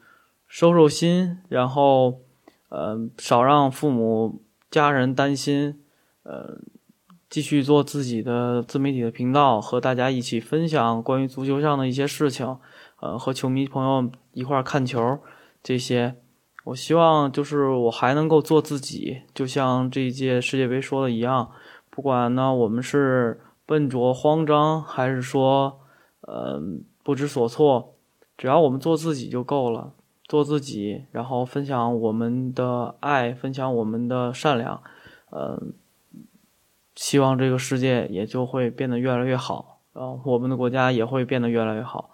[0.45, 2.19] 收收心，然后，
[2.71, 5.79] 嗯，少让父母家人担心，
[6.23, 6.57] 呃，
[7.29, 12.57] 继续做自己的自媒体的频道，和大家一起分享关于足球上的一些事情，
[12.99, 15.19] 呃，和球迷朋友一块看球，
[15.63, 16.15] 这些，
[16.65, 21.49] 我希望就是我还能够做自己，就像这一届世界杯说的一样。
[21.99, 25.81] 不管呢，我们是笨拙、慌张，还是说，
[26.21, 26.57] 呃，
[27.03, 27.95] 不知所措，
[28.37, 29.91] 只要我们做自己就够了。
[30.23, 34.81] 做自己，然后分享我们的爱，分享我们的善良，
[35.29, 35.61] 呃，
[36.95, 42.11] 希望这个世界也就会变得越来越好，然后我们的国家也会变得越来越好，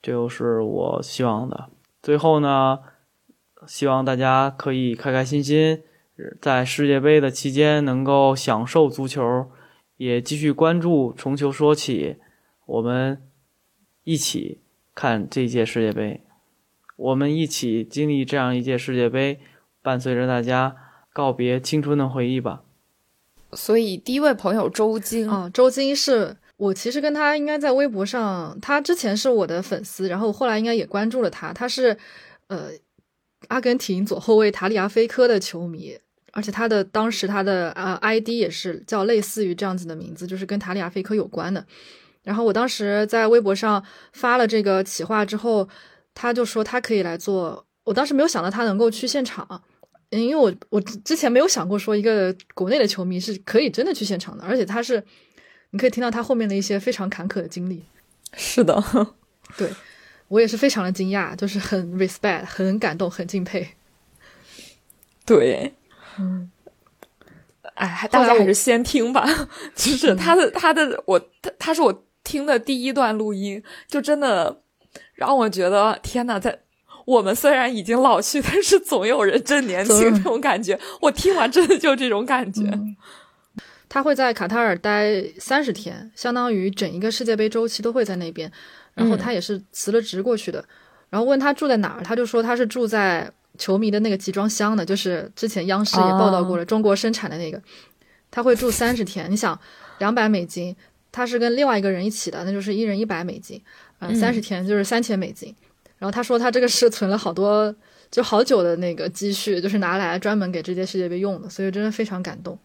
[0.00, 1.66] 这就是我希望的。
[2.00, 2.78] 最后呢，
[3.66, 5.82] 希望大家可以开开心心。
[6.40, 9.50] 在世界杯的期间，能够享受足球，
[9.98, 12.16] 也继续关注《从球说起》，
[12.64, 13.22] 我们
[14.04, 14.62] 一起
[14.94, 16.22] 看这届世界杯，
[16.96, 19.40] 我们一起经历这样一届世界杯，
[19.82, 20.74] 伴随着大家
[21.12, 22.62] 告别青春的回忆吧。
[23.52, 31.96] 所以，第一位朋友周晶啊，周晶是我其实跟他应该在微博上，他之前是我的粉丝，然后后来应该也关注了他，他是
[32.48, 32.70] 呃
[33.48, 35.98] 阿根廷左后卫塔里亚菲科的球迷。
[36.36, 41.64] 而且他的当时他的呃 ID 也是叫类似于这样子的名字，就是跟塔里亚菲科有关的。
[42.22, 45.66] 然后我当时在微博上发了这个企划之后，
[46.12, 47.64] 他就说他可以来做。
[47.84, 49.62] 我当时没有想到他能够去现场，
[50.10, 54.44] 因为我我之前没有想过说一个国内的球迷是可以真的去现场的。
[54.44, 55.02] 而且他是，
[55.70, 57.82] 你可以听到他后面的一些非常坎坷的经历。
[58.34, 58.84] 是的，
[59.56, 59.70] 对
[60.28, 63.66] 我也是非常的惊讶，就是很 respect，很感动，很敬佩。
[65.24, 65.72] 对。
[66.18, 66.50] 嗯，
[67.74, 69.26] 哎，大家还是先听吧。
[69.74, 74.62] 就是他的他的我他他是我听的第一段录音，就真的
[75.14, 76.58] 让我觉得天呐，在
[77.04, 80.78] 我们虽然已经老去，但是总有人真年轻，这种感觉。
[81.00, 82.62] 我听完真的就这种感觉。
[83.88, 88.50] 他会在卡塔尔待三十天，相当于整一个世界杯周期都会在那边。
[88.94, 90.64] 然后他也是辞了职过去的。
[91.10, 93.30] 然后问他住在哪儿，他就说他是住在。
[93.56, 97.60] 球迷的那个集装箱呢，就是之前央视也报道过了，中国生产的那个，
[98.30, 99.30] 他会住三十天。
[99.30, 99.58] 你想，
[99.98, 100.74] 两百美金，
[101.10, 103.60] 他是跟另外一个人一起的，那就是一人一百美金，
[104.00, 105.54] 嗯，三十天就是三千美金。
[105.98, 107.74] 然后他说他这个是存了好多，
[108.10, 112.58] 就好久的那个积蓄，就是拿来专门给这届世界杯用的，所以真的非常感动。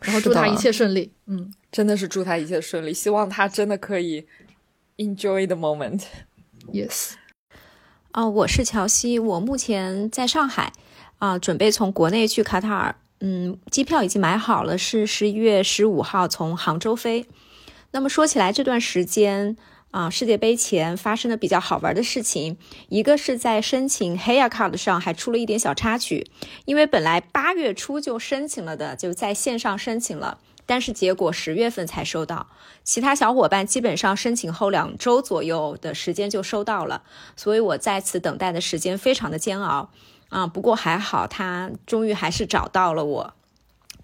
[0.00, 4.24] 然后祝他一切顺利，嗯，真的是祝他一切顺利，希望他真的可以
[4.96, 6.04] enjoy the moment。
[6.72, 7.14] Yes。
[8.18, 10.72] 啊，我是乔西，我目前在上海，
[11.18, 17.26] 啊，准备从国内去卡塔尔，嗯，机票已经买好了，是十一月十五号从杭州飞。
[17.92, 19.56] 那么说起来，这段时间
[19.92, 26.26] 啊，世界杯前发生的比较好玩的事情，一个是在申请 Hair Card 上还出了一点小插曲，
[26.64, 30.38] 因为本来八月初就申请了的，就在线上申请了。
[30.68, 32.46] 但是结果十月份才收到，
[32.84, 37.02] 其他小伙伴基本上申请后两周左右的时间就收到了，
[37.36, 39.88] 所以我在此等待的时间非常的煎熬
[40.28, 40.46] 啊。
[40.46, 43.34] 不过还好，他终于还是找到了我。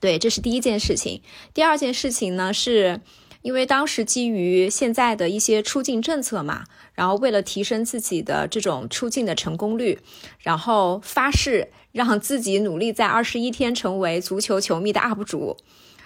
[0.01, 1.21] 对，这是第一件事情。
[1.53, 3.03] 第二件事情呢，是
[3.43, 10.01] 因为当时基于现在的一些出境政策嘛，然后为了提升自己的这种出境的成功率，
[10.39, 15.59] 然后发誓让自己努力在二十一天成为足球球迷的 UP 主。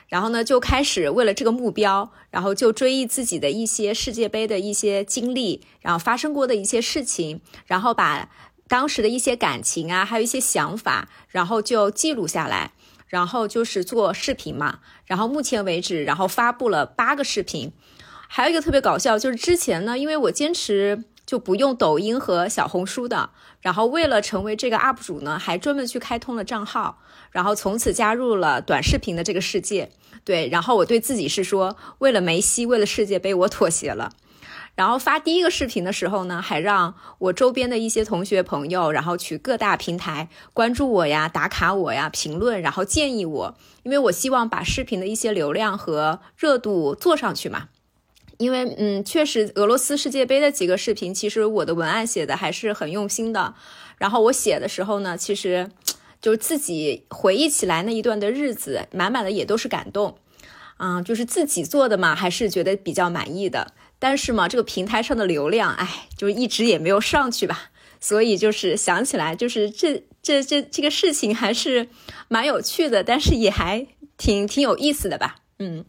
[0.08, 8.30] 然后呢，就开始为了这个目标，然后就追忆自己的一些世界杯的一些经历，然后发生过的一些事情，然后把
[8.66, 12.72] 当时的一些感情啊，还有一些想法，然后就记录下来，
[13.06, 14.80] 然后就是做视频嘛。
[15.04, 17.72] 然后目前为止，然后发布了八个视频。
[18.30, 23.28] 还有一个特别搞笑，就是之前呢，因为我坚持就不用抖音和小红书的，
[23.60, 29.90] 然后为了成为这个 UP 主呢，还专门去开通了账号，然后从此加入了短视频的这个世界。
[30.24, 34.12] 对，然后我对自己是说，为了梅西，为了世界杯，我妥协了。
[34.74, 47.68] 然后发第一个视频的时候呢，还让我周边的一些同学朋友，然后去各大平台关注我呀、打卡我呀、评论，然后建议我，因为我希望把视频的一些流量和热度做上去嘛。
[48.38, 53.54] 因为，嗯，确实，俄罗斯世界杯的几个视频，其实我的文案写的还是很用心的。
[53.98, 55.68] 然后我写的时候呢，其实
[56.22, 60.16] 就自己回忆起来那一段的日子，满满的也都是感动。
[60.78, 63.72] 嗯，就是自己做的嘛，还是觉得比较满意的。
[63.98, 67.70] 但是嘛，这个平台上的流量，哎，就一直也没有上去吧。
[68.00, 71.88] 所以就是想起来，就是这这这这个事情还是
[72.28, 73.84] 蛮有趣的，但是也还
[74.16, 75.34] 挺挺有意思的吧。
[75.58, 75.84] 嗯。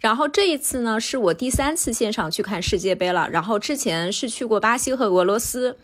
[0.00, 3.28] 然后这一次呢，是我第三次现场去看世界杯了。
[3.30, 5.76] 然后之前是去过巴西和俄罗斯，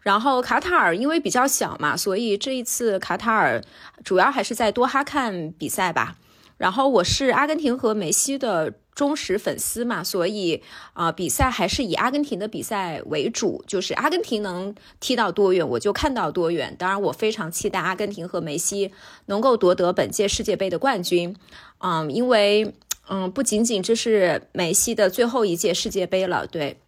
[0.00, 3.62] 然后卡塔尔因为比较小嘛，所以这一次卡塔尔
[4.04, 6.16] 主要还是在多哈看比赛吧。
[6.60, 16.76] 然后我是阿根廷和梅西的忠实粉丝嘛，所以啊，比赛还是以阿根廷的比赛为主，就是阿根廷能踢到多远，我就看到多远。
[16.78, 18.92] 当然，我非常期待阿根廷和梅西
[19.24, 21.34] 能够夺得本届世界杯的冠军，
[21.78, 22.74] 嗯，因为。
[23.12, 26.78] 嗯，不仅仅这是梅西的最后一届世界杯了，对，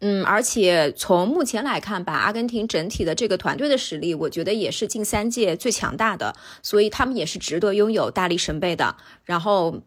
[0.00, 8.96] 嗯，而且从目前来看吧，阿根廷整体的这个团队的实力，我觉得也是近三届最强大的，所以他们也是值得拥有大力神杯的。
[9.24, 9.82] 然后，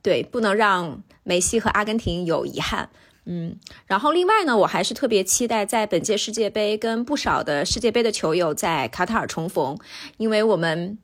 [0.00, 2.88] 对，不能让梅西和阿根廷有遗憾。
[3.24, 9.76] 嗯，然后另外呢，我还是特别期待在本届世界杯跟不少的世界杯的球友在卡塔尔重逢，
[10.18, 10.98] 因为我们。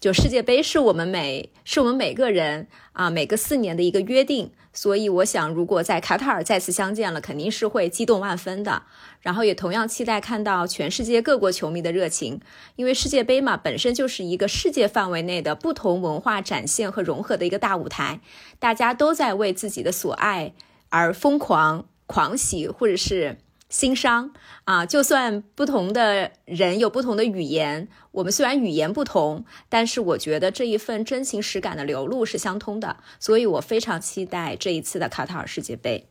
[0.00, 8.84] 就世界杯是我们每是我们每个人啊每个四年的一个约定，所以我想如果在卡塔尔再次相见了，肯定是会激动万分的。
[9.20, 12.40] 然后也同样期待看到全世界各国球迷的热情，
[12.76, 18.20] 因为世界杯嘛本身就是一个世界范围内的不同文化展现和融合的一个大舞台，
[18.60, 20.54] 大家都在为自己的所爱
[20.90, 23.38] 而疯狂狂喜，或者是。
[23.68, 24.32] 心伤
[24.64, 24.86] 啊！
[24.86, 36.08] 就算不同的人有不同的语言，我们虽然语言不同，但是我觉得这一份真情实感的流露是相通的，所以我非常期待这一次的卡塔尔世界杯。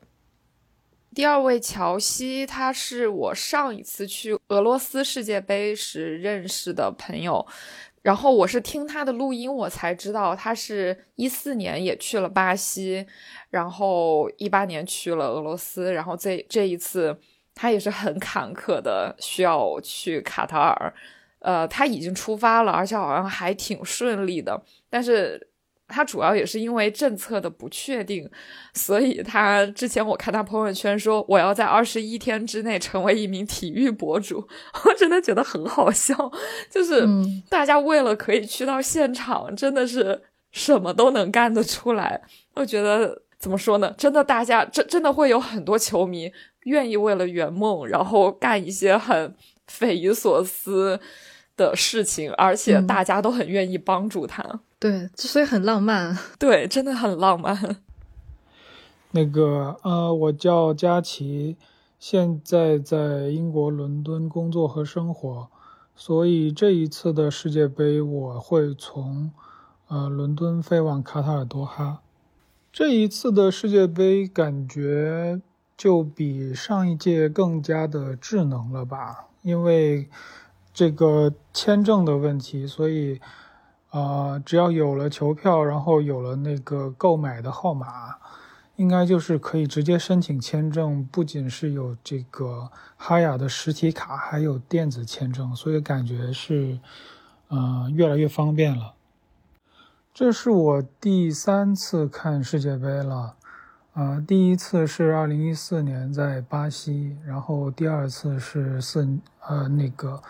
[1.16, 7.48] 第二位乔西，他是我上一次去俄罗斯世界杯时认识的朋友，
[8.04, 13.08] 然后我是听他的录音，我才知道他是一四年也去了巴西，
[13.50, 17.20] 然后一八年去了俄罗斯，然后这这一次。
[17.60, 20.94] 他也是很坎坷的，需要去卡塔尔，
[21.40, 24.62] 呃，他已经出发了，而且好像还挺顺利的。
[24.92, 25.50] 但是
[25.88, 28.30] 他主要也是因为政策的不确定，
[28.76, 34.48] 所以他之前我看他朋友圈说我要在二十一天之内成为一名体育博主，
[34.86, 36.14] 我真的觉得很好笑。
[36.70, 37.08] 就是
[37.50, 42.22] 大家为了可以去到现场，真的是什么都能干得出来。
[42.54, 43.92] 我觉得怎么说呢？
[43.98, 46.32] 真的，大家真真的会有很多球迷。
[46.68, 49.34] 愿意为了圆梦，然后干一些很
[49.68, 51.00] 匪夷所思
[51.56, 54.44] 的事情，而且大家都很愿意帮助他。
[54.78, 56.18] 对，所以很浪漫。
[56.38, 57.78] 对，真的很浪漫。
[59.12, 61.56] 那个呃，我叫佳琪，
[61.98, 65.48] 现在在英国伦敦工作和生活，
[65.96, 69.32] 所以这一次的世界杯我会从
[69.88, 72.02] 呃伦敦飞往卡塔尔多哈。
[72.72, 75.42] 这一次的世界杯感觉。
[75.78, 79.28] 就比上一届更加的智能了吧？
[79.44, 80.10] 因为
[80.74, 83.22] 这个签证的问题，所以
[83.92, 88.18] 啊，只要有了球票，然后有了那个购买的号码，
[88.76, 91.08] 应该就是可以直接申请签证。
[91.12, 96.80] 不仅是有这个哈雅的实体卡，还有电子签证，所以感觉是
[97.50, 98.94] 嗯越来越方便了。
[100.14, 103.37] 这是我第三次看世界杯了。
[103.98, 110.22] 啊，第一次是二零一四年在巴西，然后第二次是四呃那个，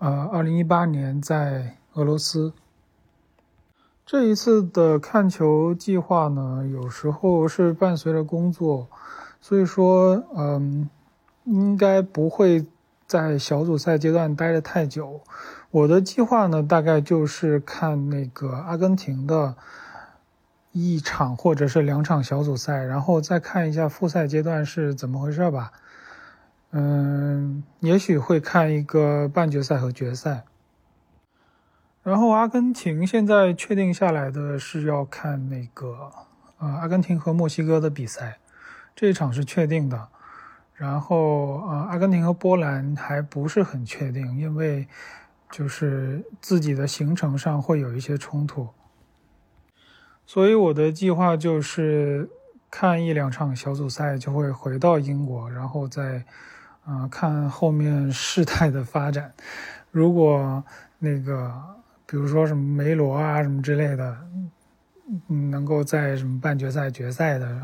[0.00, 2.52] 呃二零一八年在俄罗斯。
[4.04, 8.86] 这一次的看球计划呢，有时候是伴随着工作，
[9.40, 10.90] 所以说嗯，
[11.44, 12.66] 应该不会
[13.06, 15.22] 在小组赛阶段待的太久。
[15.70, 19.54] 我的计划呢，大概就是看那个阿根廷的。
[20.76, 25.70] 一场或者是两场小组赛，然后再看一下复赛阶段是怎么回事吧。
[26.72, 30.42] 嗯，也许会看一个半决赛和决赛。
[32.02, 36.10] 然后阿根廷现在确定下来的是要看那个，
[36.58, 38.38] 呃，阿根廷和墨西哥的比赛，
[38.96, 40.08] 这一场是确定的。
[40.74, 44.88] 然后，呃，阿根廷和波兰还不是很确定，因为
[45.52, 48.68] 就是自己的行程上会有一些冲突。
[50.26, 52.28] 所以我的计划就是
[52.70, 56.24] 看一两场小组赛，就会回到英国，然后再，
[56.86, 59.32] 呃，看后面事态的发展。
[59.90, 60.64] 如果
[60.98, 61.52] 那个，
[62.06, 64.18] 比如说什么梅罗啊什么之类的，
[65.28, 67.60] 嗯，能够在什么半决赛、决赛的，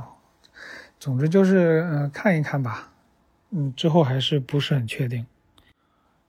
[0.99, 2.93] 总之就是，呃，看一看吧。
[3.51, 5.27] 嗯，之后还是不是很确定。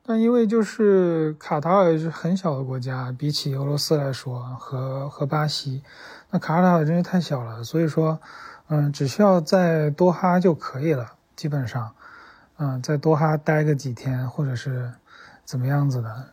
[0.03, 5.83] 但因为就是卡塔尔是很小的国家，比起俄罗斯来说和和巴西。
[6.31, 8.19] 那卡塔尔真是太小了，所以说，
[8.67, 11.93] 嗯，只需要在多哈就可以了，基本上，
[12.57, 14.91] 嗯，在多哈待个几天，或者是
[15.45, 16.27] 怎么样子的，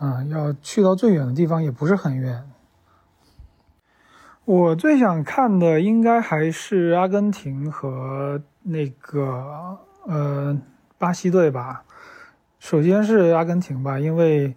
[0.00, 2.50] 嗯，要去到最远的地方也不是很远。
[4.44, 10.58] 我最想看的应该还是阿根廷和那个呃
[10.98, 11.84] 巴西队吧。
[12.58, 14.54] 首先是阿根廷吧，因为，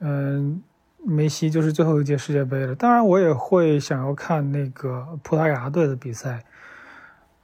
[0.00, 0.62] 嗯。
[1.08, 6.42] 梅西就是最后一届世界杯了，当然我也会想要看那个葡萄牙队的比赛，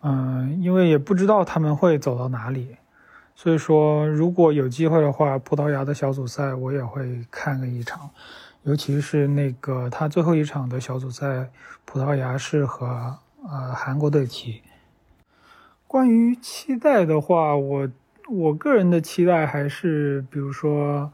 [0.00, 2.76] 嗯，因为也不知道他们会走到哪里，
[3.36, 8.10] 所以说如果有机会的话，葡萄牙的小组赛我也会看个一场，
[8.64, 11.48] 尤其是那个他最后一场的小组赛，
[11.84, 14.60] 葡萄牙是和呃韩国队踢。
[15.86, 17.88] 关于期待的话，我
[18.32, 21.12] 我个人的期待还是比如说。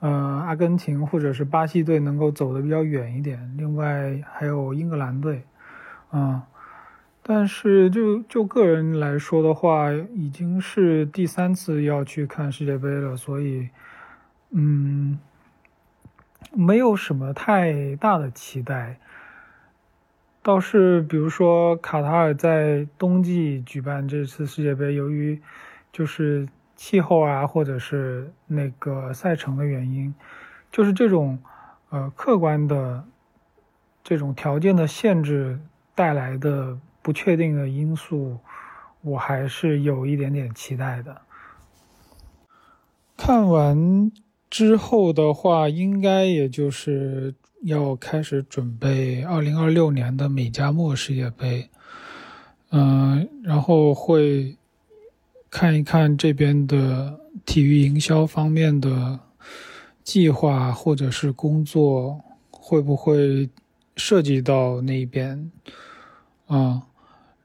[0.00, 0.10] 呃，
[0.46, 5.44] 阿根廷或者是巴西队能够走得比较远一点，另外还有英格兰队，
[6.12, 6.42] 嗯，
[7.22, 13.70] 但是就就个人来说的话，已经是第三次要去看世界杯了，所以，
[14.50, 15.18] 嗯，
[16.52, 18.98] 没有什么太大的期待。
[20.42, 25.40] 倒是比如说卡塔尔在冬季举办这次世界杯，由于
[25.94, 26.46] 就是。
[26.76, 30.12] 气候啊，或者是那个赛程的原因，
[30.72, 31.38] 就是这种
[31.90, 33.04] 呃客观的
[34.02, 35.60] 这种条件的限制
[35.94, 38.40] 带来的不确定的因素，
[39.02, 41.22] 我还是有一点点期待的。
[43.16, 44.10] 看完
[44.50, 51.70] 之后的话，应该也就是要开始准备二零二六年的美加墨世界杯，
[52.72, 54.56] 嗯，然后会。
[55.54, 59.20] 看一看这边的体育营销方面的
[60.02, 63.48] 计划或者是工作会不会
[63.96, 65.52] 涉及到那边
[66.48, 66.82] 啊？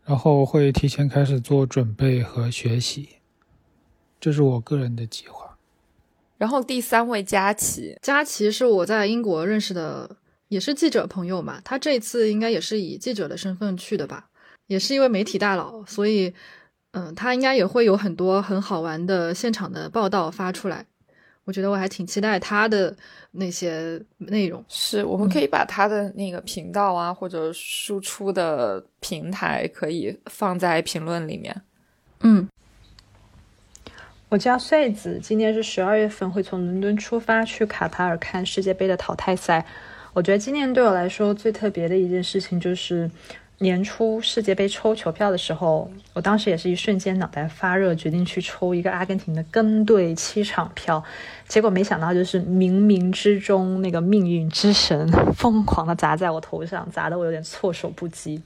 [0.03, 3.09] 然后会提前开始做准备和学习，
[4.19, 5.55] 这是我个人的计划。
[6.39, 11.61] 然后第三位佳琪，佳琪是我在英国认识的，也是记者朋友嘛。
[11.63, 14.29] 他这次应该也是以记者的身份去的吧，
[14.65, 16.33] 也是一位媒体大佬，所以。
[16.91, 20.83] 嗯，他应该也会有很多很好玩的现场的报道发出来，
[21.45, 22.95] 我觉得我还挺期待他的
[23.33, 24.65] 那些内容。
[24.67, 31.61] 是，我们可以把他的那个频道啊，或者输出的平台可以放在评论里面。
[32.21, 32.49] 嗯，
[34.29, 39.63] 我叫穗子，今年是十二月份会从伦敦出发去卡塔尔看世界杯的淘汰赛。
[40.13, 43.09] 我觉得今年对我来说最特别的一件事情就是。
[43.61, 51.03] 年初世界杯抽球票的时候，我当时也是一瞬间脑袋发热，决定去抽一个阿根廷的跟队七场票。
[51.45, 58.41] 结果没想到，就是冥冥之中那个命运之神疯狂的砸在我头上，砸得我有点措手不及，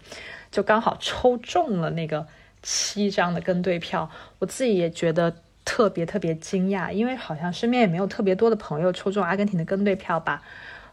[0.50, 2.26] 就刚好抽中了那个
[2.64, 4.10] 七张的跟队票。
[4.40, 5.32] 我自己也觉得
[5.64, 10.42] 特别特别惊讶，因为好像身边也没有特别多的朋友抽中阿根廷的跟队票吧。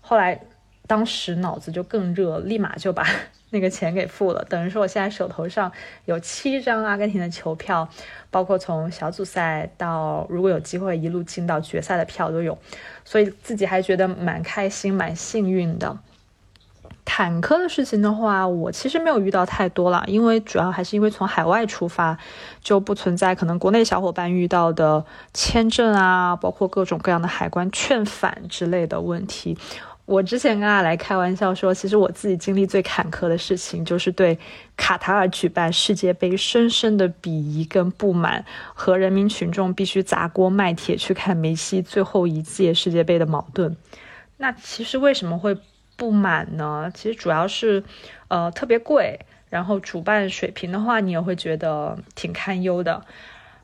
[0.02, 0.38] 后来
[0.86, 3.06] 当时脑子就更热，立马就把。
[3.50, 5.70] 那个钱给付了，等于说我现在手头上
[6.04, 7.88] 有七张阿根廷的球票，
[8.30, 12.56] 包括从小组赛到如果有机会一路进到决赛的票都有，
[13.04, 15.98] 所以自己还觉得蛮开心、蛮幸运的。
[17.04, 22.16] 坎坷的事情的话，我其实没有遇到太多了，因为主要还是因为从海外出发，
[22.62, 29.58] 就不存在可能国内小伙伴遇到的签证啊，包括各种各样的海关劝返之类的问题。
[30.10, 34.36] 我之前跟阿来开玩笑说，其实我自己经历最坎坷的事情，就是对
[34.76, 38.44] 卡塔尔举办世界杯深深的鄙夷跟不满，
[38.74, 43.76] 和人民群众必须砸锅卖铁去看梅西最后一届世界杯的矛盾。
[44.36, 45.56] 那其实为什么会
[45.96, 46.90] 不满呢？
[46.92, 47.84] 其实主要是，
[48.26, 53.04] 呃，特别贵，然后主办水平的话，你也会觉得挺堪忧的。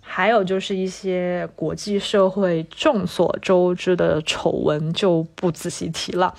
[0.09, 6.33] 还有就是一些国际社会众所周知的丑闻，就不仔细提了。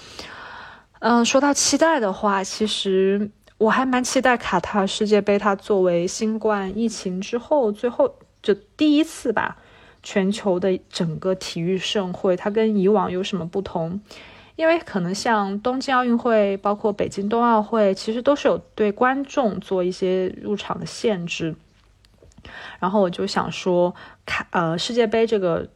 [1.00, 9.58] 嗯，说到期待的话，其实我还蛮期待卡塔尔世界杯，它作为新冠疫情之后最后就第一次吧，
[10.02, 14.02] 全球的整个体育盛会，它跟以往有什么不同？
[14.56, 21.54] 因为可能像东京奥运会，包括北京冬奥会，其实都是有对观众做一些入场的限制。
[22.80, 23.94] 然后我就想说，
[24.26, 25.68] 看呃世界杯这个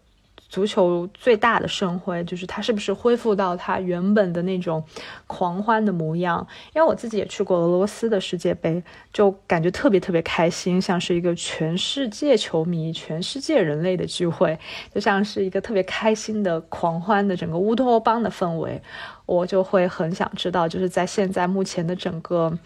[0.49, 4.83] 足球最大的盛会，就是它是不是恢复到它原本的那种
[5.25, 6.45] 狂欢的模样？
[6.75, 14.59] 因为我自己也去过俄罗斯的世界杯，就感觉特别特别开心，像是一个全世界球迷、全世界人类的聚会，
[14.93, 18.81] 就像是一个特别开心的狂欢的整个乌托邦的氛围。
[19.25, 22.57] 我就会很想知道，就是在现在目前的整个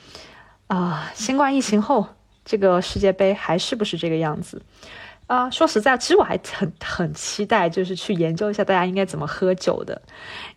[0.65, 2.07] 啊新冠疫情后。
[2.45, 4.61] 这个世界杯还是不是这个样子
[5.27, 5.49] 啊？
[5.49, 9.99] 说实在，其实我还很很期待，就是去研究一下大家应该怎么喝酒的。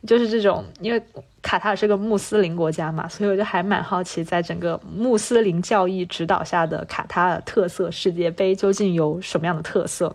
[0.06, 1.02] 就是这种，因为
[1.40, 10.14] 卡塔尔是个穆斯林国家嘛，所以我就还蛮好奇，在整个穆斯林教义指导下的卡塔尔特色世界杯究竟有什么样的特色。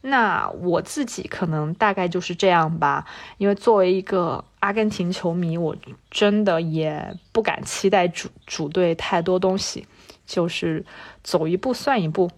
[0.00, 3.04] 那我自己可能大概就是这样吧，
[3.36, 5.76] 因为作为一个阿根廷球迷，我
[6.10, 9.86] 真的也不敢期待主主队太多东西。
[10.28, 10.84] 就是
[11.24, 12.30] 走一步算一步，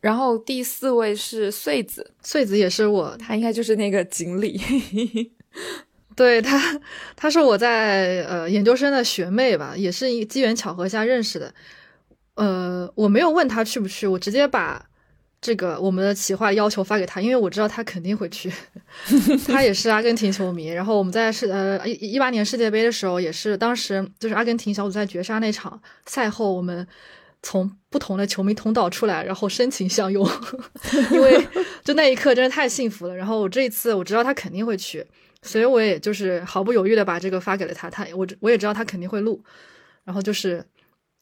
[0.00, 4.60] 然后第四位是穗子，穗子也是我，他应该就是那个锦鲤，
[6.16, 6.80] 对他，
[7.14, 11.54] 他是我在呃研究生的学妹吧，也是一机缘巧合下认识的，
[12.34, 14.89] 呃，我没有问他去不去，我直接把。
[15.40, 18.52] 这个我们的企划要求发给他，因为我知道他肯定会去。
[19.48, 26.86] 他也是阿根廷球迷，然后我们在世呃一一八年世界杯的时候，也是当时就是阿根廷小组赛绝杀那场赛后，我们
[27.42, 30.28] 从不同的球迷通道出来，然后深情相拥，
[31.12, 31.46] 因为
[31.82, 33.16] 就那一刻真的太幸福了。
[33.16, 35.06] 然后我这一次我知道他肯定会去，
[35.42, 37.88] 所以我也就是毫不犹豫的把这个发给了他。
[37.88, 39.42] 他我我也知道他肯定会录，
[40.04, 40.62] 然后就是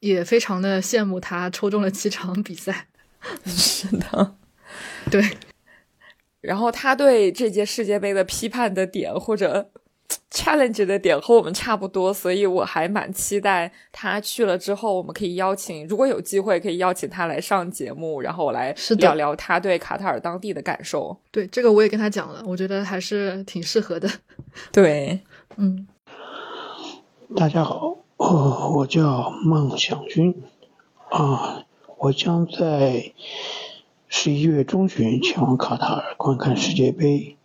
[0.00, 2.88] 也非常的羡慕他抽中了七场比赛。
[3.46, 4.34] 是的，
[5.10, 5.22] 对。
[6.40, 9.70] 然后他对这届世界杯的批判的点或者
[10.30, 21.14] challenge 的点和我们差不多，所以我还蛮期待他去了之后，我们可以邀请，如果有机会可以邀请他来上节目，然后我来聊聊他对卡塔尔当地的感受。
[21.32, 24.08] 对，这个我也跟他讲了，我觉得还是挺适合的。
[24.70, 25.20] 对，
[25.56, 25.88] 嗯。
[27.36, 30.42] 大家好，我我叫孟想军
[31.10, 31.64] 啊。
[32.00, 33.12] 我将在
[34.06, 37.36] 十一月中旬前往卡塔尔观看世界杯。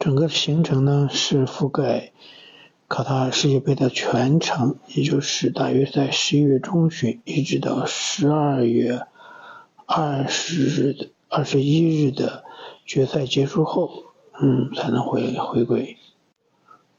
[0.00, 2.10] 整个行程呢是覆盖
[2.88, 9.06] 卡塔尔世界杯的全程，也就是大约在十一月中旬一直到十二月
[9.86, 12.42] 二十日的二十一日的
[12.84, 14.06] 决赛结束后，
[14.40, 15.96] 嗯，才能回回归。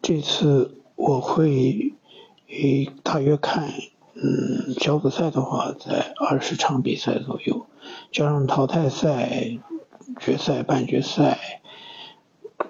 [0.01, 1.93] 这次我会
[2.47, 3.74] 诶大约看。
[4.26, 7.65] 嗯，小组赛的话在二十场比赛左右，
[8.09, 9.59] 加上淘汰赛、
[10.17, 11.61] 决赛、半决赛，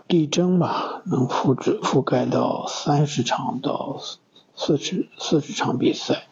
[0.07, 3.99] 力争吧能复制覆盖到三十场到
[4.55, 6.23] 四十四十场比赛。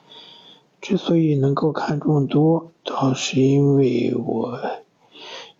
[0.82, 4.59] 之所以能够看这么多，倒是因为我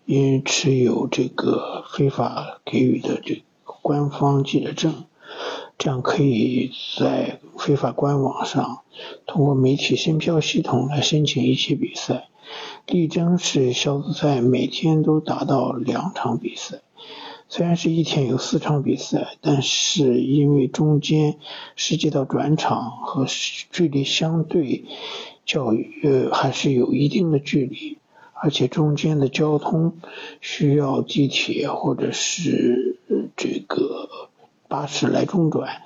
[0.04, 3.42] 因持有这个非法给予的这个
[3.80, 5.04] 官方记者证。
[5.82, 8.82] 这样可以在非法官网上
[9.26, 12.28] 通过媒体申票系统来申请一些比赛，
[12.86, 16.82] 力争是小组赛每天都达到两场比赛。
[17.48, 21.38] 虽然是一天有四场比赛，但是因为中间
[21.74, 23.26] 涉及到转场和
[23.72, 24.84] 距离相对
[25.44, 25.74] 较
[26.04, 27.98] 呃还是有一定的距离，
[28.34, 29.94] 而且中间的交通
[30.40, 33.00] 需要地铁或者是
[33.36, 34.28] 这个。
[34.72, 35.82] 巴士来中转，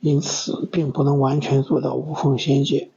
[0.00, 2.90] 因此并不能完全做到无缝衔接，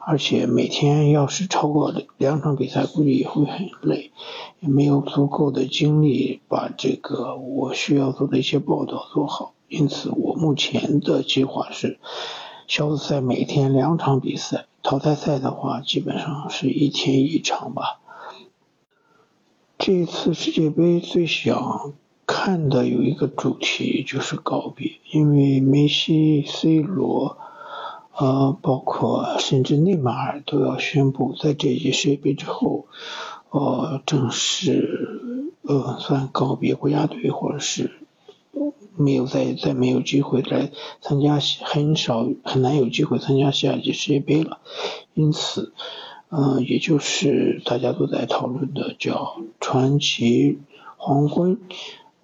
[0.00, 4.10] 而且每天要是超过两场比赛，估计也会很累，
[4.58, 9.54] 也没有足够的精力把这个我需要做的一些报道做好。
[9.68, 12.00] 因此，我目前的计划是
[12.66, 18.00] 小组赛每天两场比赛，淘汰赛的话基本上是一天一场吧。
[19.78, 21.94] 这次世界杯最想。
[22.26, 27.36] 看的有一个主题就是告别，因为梅西、C 罗，
[28.16, 32.86] 呃，包括甚至内马尔都要宣布在这届世界杯之后，
[33.50, 37.90] 呃，正式呃算告别国家队或者是
[38.96, 40.70] 没有再再没有机会来
[41.00, 44.58] 参加，很少很难有机会参加下一届世界杯了。
[45.14, 45.72] 因此，
[46.30, 50.58] 嗯，也就是大家都在讨论的叫“传奇
[50.96, 51.58] 黄昏”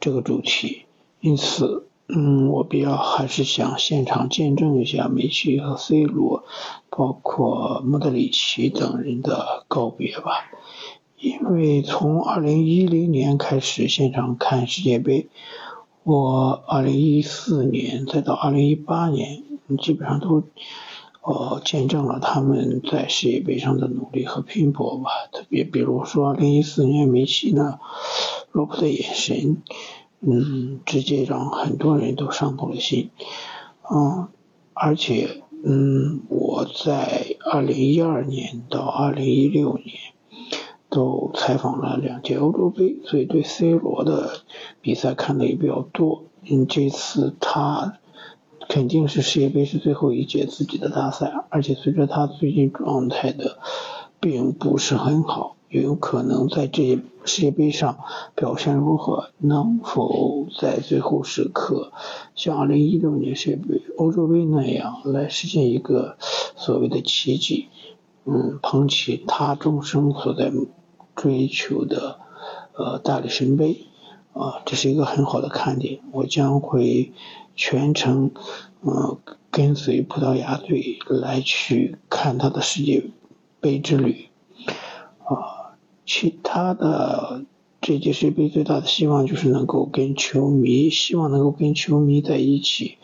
[0.01, 0.82] 这个主题。
[1.20, 6.44] 因此，嗯，我比较还是想现场见证一下梅西和 C 罗，
[6.90, 10.51] 包括莫德里奇等人的告别吧。
[11.20, 15.28] 因为从二零一零年开始现场看世界杯，
[16.05, 19.42] 我二零一四年再到二零一八年，
[19.80, 20.44] 基本上都
[21.22, 25.11] 呃见证了他们在世界杯上的努力和拼搏吧。
[25.32, 27.80] 特别比如说二零一四年梅西呢，
[28.53, 29.62] 罗伯的眼神，
[30.20, 33.11] 嗯，直接让很多人都伤透了心。
[33.90, 34.28] 嗯，
[34.74, 39.96] 而且嗯，我在二零一二年到二零一六年。
[40.90, 44.40] 都采访了两届欧洲杯，所以对 C 罗的
[44.80, 46.24] 比赛看的也比较多。
[46.51, 47.99] 嗯，这次他
[48.70, 53.59] 肯定是世界杯是最后一届自己的大赛，而且随着他最近状态的
[54.18, 57.99] 并不是很好，也有可能在这一世界杯上
[58.35, 61.93] 表现如何，能否在最后时刻
[62.35, 66.16] 像2016年世界杯、欧洲杯那样来实现一个
[66.57, 67.69] 所谓的奇迹？
[68.25, 70.53] 嗯，捧起他终生所在。
[71.21, 72.21] 追求的
[72.77, 73.89] 呃大力神杯
[74.35, 75.99] 啊，这是一个很好的看点。
[76.12, 77.12] 我将会
[77.57, 78.31] 全程
[78.83, 79.19] 呃
[79.51, 83.11] 跟随葡萄牙队来去看他的世界
[83.61, 84.29] 杯之旅
[85.25, 85.57] 啊。
[86.09, 87.44] 其他的
[87.82, 92.96] 这届世界杯最大的希望就是能够跟球迷，希望能够跟球迷在一起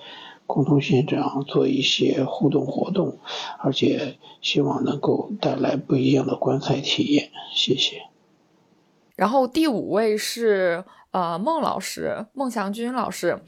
[0.46, 3.18] 共同现场做一些互动活动，
[3.60, 7.30] 而且希望能够带来不一样的观赛体验。
[7.54, 8.00] 谢谢。
[9.16, 13.38] 然后第五位是呃孟老师，孟祥军老师，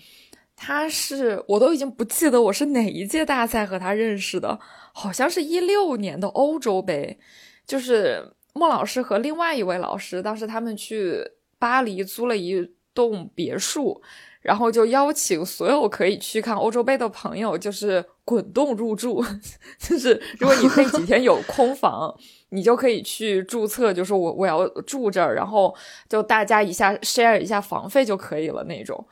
[0.54, 4.60] 他是我都已经不记得我是哪一届大赛和他认识的，
[4.92, 7.18] 好像是一六年的欧洲杯，
[7.66, 11.22] 就是孟老师和另外一位老师，当时他们去
[11.58, 14.02] 巴黎租了一栋别墅，
[14.40, 19.24] 然后就邀请所有可以去看欧洲杯的朋友，就是滚动入住，
[19.78, 22.16] 就是如果你那几天有空房。
[22.50, 25.74] 你就可以去注册，就是我我要住这儿，然后
[26.08, 29.04] 就大家一下 share 一下房费就可以了那种。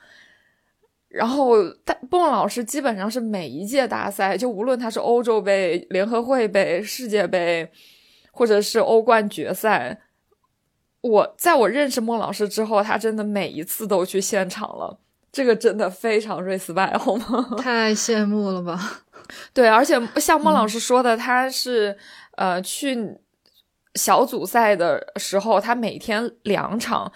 [1.09, 7.69] 然后大孟老师基本上是每一届大赛，就无论他是欧洲杯、联合会杯、世界杯，
[8.35, 10.01] 或者是欧冠决赛，
[11.01, 14.99] 我在我认识孟老师之后，他真的每一次都去现场了，
[15.33, 17.57] 这个真的非常 respect 好吗？
[17.63, 19.03] 太羡慕了吧？
[19.53, 21.97] 对，而且 像孟老师说的，他是
[22.33, 23.19] 呃去。
[23.97, 27.13] 小组赛的时候，他每天两场，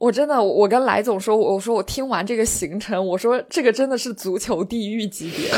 [0.00, 5.48] 我真的，我跟来总说，我说我听完这个行程，我说这个真的是足球地狱级别，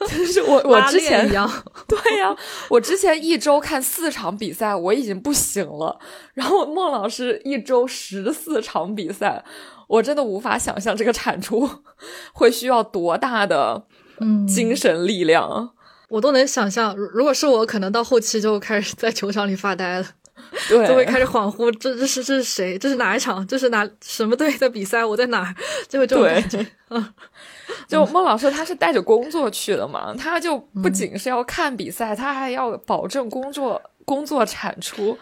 [0.08, 1.46] 就是我我之前一样，
[1.86, 2.34] 对呀，
[2.70, 5.98] 我之前一周看四场比赛，我已经不行了，
[6.34, 9.44] 然后孟老师一周十四场比赛，
[9.88, 11.68] 我真的无法想象这个产出
[12.32, 13.84] 会需要多大的
[14.48, 15.72] 精神力量。
[16.08, 20.06] 我都能想象，如果是我，可能到后期就开始在球场里发呆了，
[20.68, 22.76] 对，就会开始恍惚，这这是这是谁？
[22.76, 23.46] 这是哪一场？
[23.46, 25.04] 这是哪什么队的比赛？
[25.04, 25.54] 我在哪儿？
[25.88, 26.66] 就会这种感觉。
[26.88, 27.14] 嗯，
[27.88, 35.16] 就孟老师他是带着工作去的嘛，他就不仅是要看比赛，他还要保证工作工作产出。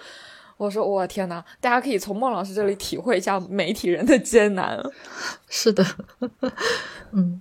[0.57, 4.83] 我说我天呐，大家可以从孟老师这里体会一下媒体人的艰难。
[5.49, 5.85] 是的，
[7.13, 7.41] 嗯。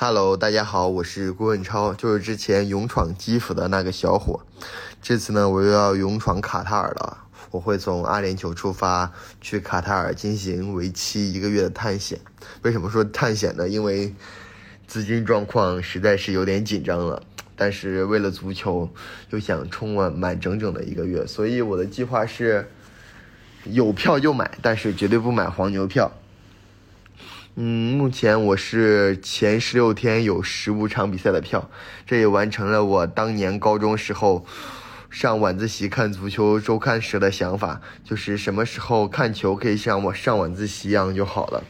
[0.00, 4.40] Hello，大家好，我是郭文超，就是之前勇闯基辅的那个小伙。
[5.02, 7.18] 这次呢，我又要勇闯卡塔尔了。
[7.50, 12.18] 我会从阿联酋出发，去卡塔尔进行为期一个月的探险。
[12.62, 13.68] 为什么说探险呢？
[13.68, 14.14] 因为
[14.86, 17.22] 资金状况实在是有点紧张了。
[17.60, 18.88] 但是为了足球，
[19.30, 22.70] 又想冲完满整整的一个月，所以我的计划是
[23.64, 26.12] 有票就买，但是绝对不买黄牛票。
[27.56, 31.68] 嗯，目前我是前十六天有十五场比赛的票，
[32.06, 34.46] 这也完成了我当年高中时候
[35.10, 41.64] 上晚自习看足球周刊时的想法，就是什么时候看球可以像我上晚自习一样就好了。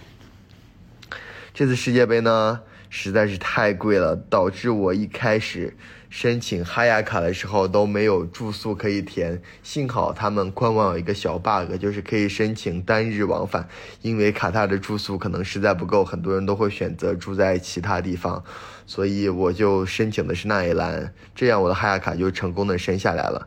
[1.55, 2.61] 这次世界杯呢，
[2.91, 5.76] 实在是太贵了，导致我一开始。
[6.11, 13.68] 申请哈亚卡的时候都没有住宿可以填，幸好他们官网有一个小 bug，就是可以申请单日往返。
[14.01, 18.43] 因为卡塔的住宿可能实在不够，很多人都会选择住在其他地方，
[18.89, 23.47] 所以我就申请的是那一栏，这样我的哈亚卡就成功的申下来了。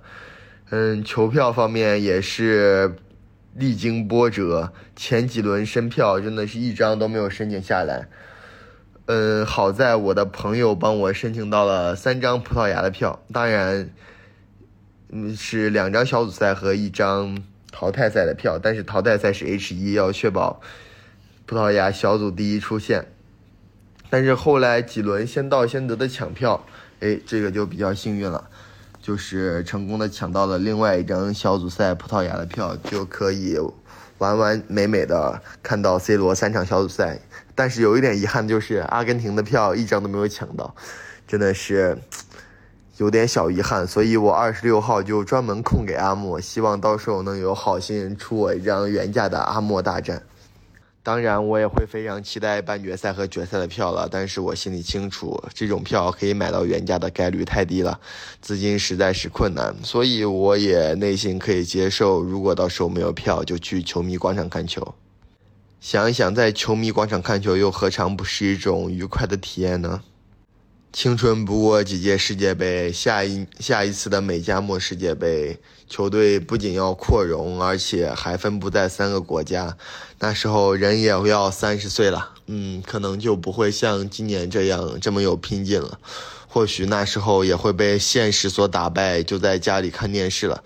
[0.70, 2.96] 嗯，球票方面也是
[3.56, 8.08] 历经波折，前几轮申票真的是一张都没有申请下来。
[9.08, 13.89] 嗯，好在我的朋友帮我申请到了三张葡萄牙的票，当然，
[15.10, 20.62] 嗯，是两张小组赛和一张淘汰赛的票，但是淘汰赛是 H 一，要确保
[21.48, 23.08] 葡萄牙小组第一出线。
[24.12, 26.64] 但是后来几轮先到先得的抢票，
[26.99, 28.49] 哎，这个就比较幸运了。
[29.01, 33.57] 就是成功的抢到了另外一张小组赛葡萄牙的票，就可以
[34.20, 37.20] 完完美美的看到 C 罗三场小组赛。
[37.55, 40.76] 但是有一点遗憾，就是阿根廷的票一张都没有抢到，
[41.28, 41.97] 真的是
[42.97, 43.88] 有点小遗憾。
[43.88, 50.22] 所以我二十六号就专门空给阿莫，希望到时候能有好心人出我一张原价的阿莫大战。
[51.04, 54.08] 当然，我也会非常期待半决赛和决赛的票了。
[54.10, 57.99] 但是我心里清楚，这种票可以买到原价的概率太低了，
[58.39, 64.93] 资金实在是困难，所以我也内心可以接受，如果到时候没有票，就去球迷广场看球。
[65.80, 70.04] 想一想，在球迷广场看球，又何尝不是一种愉快的体验呢？
[70.94, 79.78] 青春不过几届世界杯，下一下一次的美加墨世界杯，球队不仅要扩容，而且还分布在三个国家。
[80.20, 85.98] 那时候人也要三十岁了，嗯，可能就不会像今年这样这么有拼劲了。
[86.50, 90.62] 或许那时候也会被现实所打败，就在家里看电视了。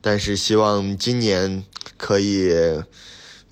[0.00, 1.64] 但是希望今年
[1.96, 2.52] 可以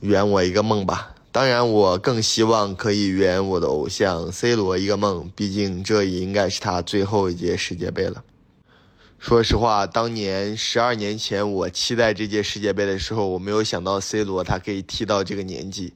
[0.00, 1.12] 圆我一个梦吧。
[1.36, 8.24] 当然，我更希望可以圆我的偶像 C 罗一个梦，毕竟这也应该是他最后一届世界杯了。
[9.18, 15.92] 说实话，当年十二年前我期待这届世界杯的时候，我没有想到 C 罗他可以踢到这个年纪，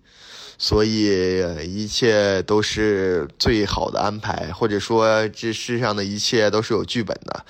[0.62, 7.46] 所以一切都是最好的安排，或者说这世上的一切都是有剧本的。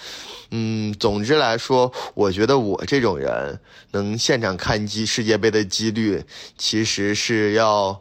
[0.52, 3.58] 嗯，总之来说，我觉得我这种人
[3.90, 6.22] 能现场看机世界杯的几率，
[6.56, 8.00] 其实是要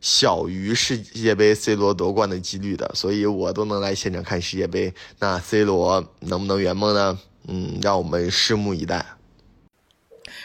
[0.00, 4.92] 小于世界杯 C 罗夺冠的几率的，所以我都能来现场看世界杯。
[5.20, 7.16] 那 C 罗能不能圆梦呢？
[7.46, 9.06] 嗯，让我们拭目以待。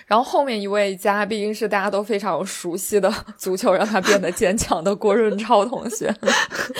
[0.05, 6.13] 然后后面一位嘉宾是大家都非常熟悉的足球让他变得坚强的郭润超同学，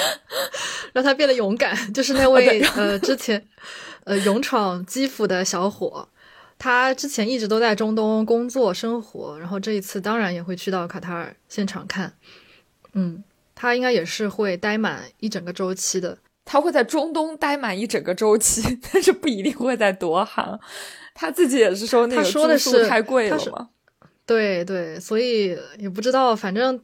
[0.93, 3.45] 让他变得勇敢，就是那位呃之前。
[4.05, 6.07] 呃，勇闯基辅的小伙，
[6.59, 12.13] 他之前一直都在中东工作生活，然后这一次当然也会去到卡塔尔现场看。
[12.93, 13.23] 嗯，
[13.55, 16.19] 他应该也是会待满一整个周期的。
[16.45, 20.59] 他会在中东待满一整个周期， 但是不一定会在多哈。
[21.15, 23.69] 他自己也是说那个住宿太贵了吗？
[24.27, 26.79] 对对，所以也不知道，反正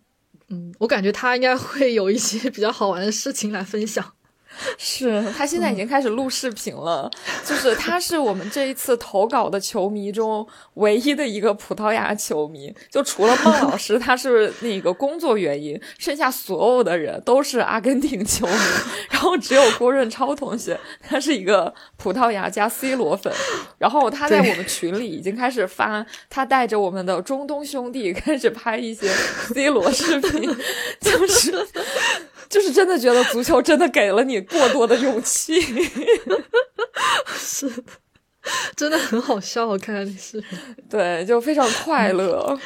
[0.50, 4.14] 嗯，我感觉他应该会有一些比较好玩的事情来分享。
[4.78, 7.10] 是他现在已经开始录视频了，
[7.46, 18.54] 就是他是我们这一次投稿的球迷中唯一的一个葡萄牙球迷，就除了孟老师他是那个工作原因，剩下所有的人都是阿根廷球迷，
[19.10, 23.34] 然后只有郭润超同学他是一个葡萄牙加 C 罗粉，
[23.78, 29.08] 然后他在我们群里已经开始发，他带着我们的中东兄弟开始拍一些
[29.54, 30.42] C 罗视频，
[31.02, 31.68] 就是。
[32.52, 35.60] 就是真的觉得足球真的给了你过多的勇气，
[37.26, 37.84] 是的，
[38.76, 39.66] 真的很好笑。
[39.66, 40.44] 我看是，
[40.90, 42.60] 对，就非常快乐。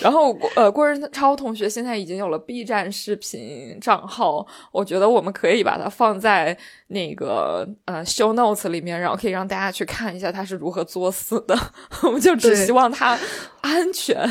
[0.00, 6.56] 然后，呃，郭仁超同学现在已经有了 B 站视频账号，我觉得我们可以把它放在
[6.88, 11.56] 那个呃 show notes 里面，然后可以让大家去看一下他是如何作死的。
[12.02, 13.18] 我们就只希望他
[13.62, 14.30] 安全，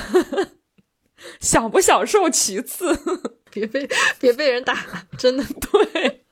[1.39, 3.38] 享不享受其次。
[3.51, 3.89] 别被
[4.19, 6.25] 别被人打，真的对，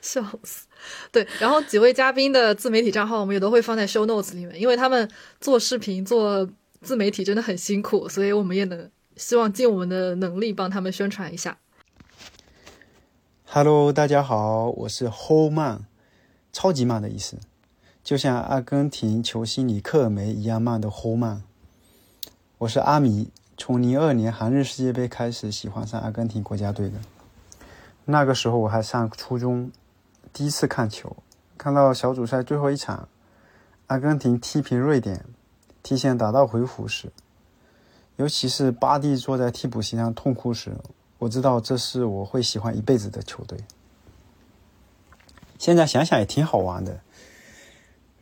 [0.00, 0.66] 笑死。
[1.10, 6.48] 对，然后几位嘉宾的自媒体账号，我们也都会放在 show notes 里面，因为他们做视频、做
[6.82, 11.58] 自媒体真的很辛苦，所以我们也能希望尽我们的能力帮他们宣传一下。
[13.46, 15.82] Hello，大家好，我是 HoMan，，
[16.52, 17.38] 超级慢的意思，
[18.02, 21.42] 就像阿根廷球星里克尔梅一样慢的 HoMan，。
[22.58, 23.30] 我是阿米。
[23.56, 26.98] 从零二年韩日世界杯开始喜欢上阿根廷国家队的，
[28.04, 29.70] 那个时候我还上初中，
[30.32, 31.16] 第一次看球，
[31.56, 33.08] 看到小组赛最后一场，
[33.86, 35.24] 阿根廷踢平瑞典，
[35.84, 37.12] 提前打道回府时，
[38.16, 40.76] 尤其是巴蒂坐在替补席上痛哭时，
[41.18, 43.58] 我知道这是我会喜欢一辈子的球队。
[45.58, 47.00] 现在想想也挺好玩的，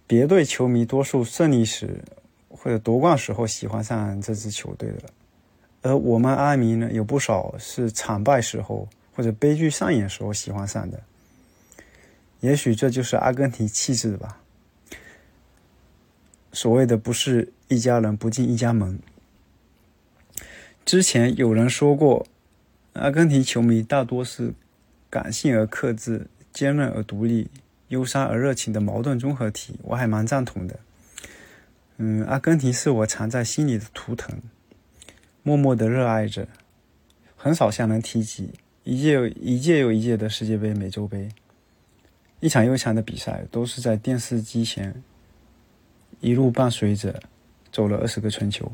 [0.06, 2.04] 别队球迷多数胜利时
[2.50, 5.08] 或者夺冠时候喜欢上这支球队的。
[5.82, 11.00] 而我们阿迷呢，有不少是惨败时候或者悲剧上演时候喜欢上的。
[12.40, 14.40] 也许这就是阿根廷气质吧。
[16.52, 18.98] 所谓的不是一家人不进一家门。
[20.84, 22.26] 之前有人说过，
[22.94, 24.52] 阿根廷球迷大多是
[25.08, 27.48] 感性而克制、坚韧而独立、
[27.88, 30.78] 忧伤而热情的矛盾综合体，我还蛮赞同的。
[31.98, 34.36] 嗯，阿根廷是我藏在心里的图腾，
[35.42, 36.46] 默默的热爱着，
[37.36, 38.50] 很少向人提及。
[38.84, 41.28] 一届又一届又一届的世界杯、美洲杯，
[42.40, 45.02] 一场又一场的比赛，都是在电视机前
[46.20, 47.22] 一路伴随着
[47.70, 48.70] 走了二十个春秋。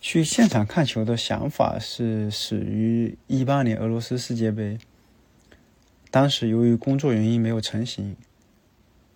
[0.00, 4.78] 去现场看球的想法是始于一八年俄罗斯世界杯，
[6.10, 8.16] 当时由于工作原因没有成型。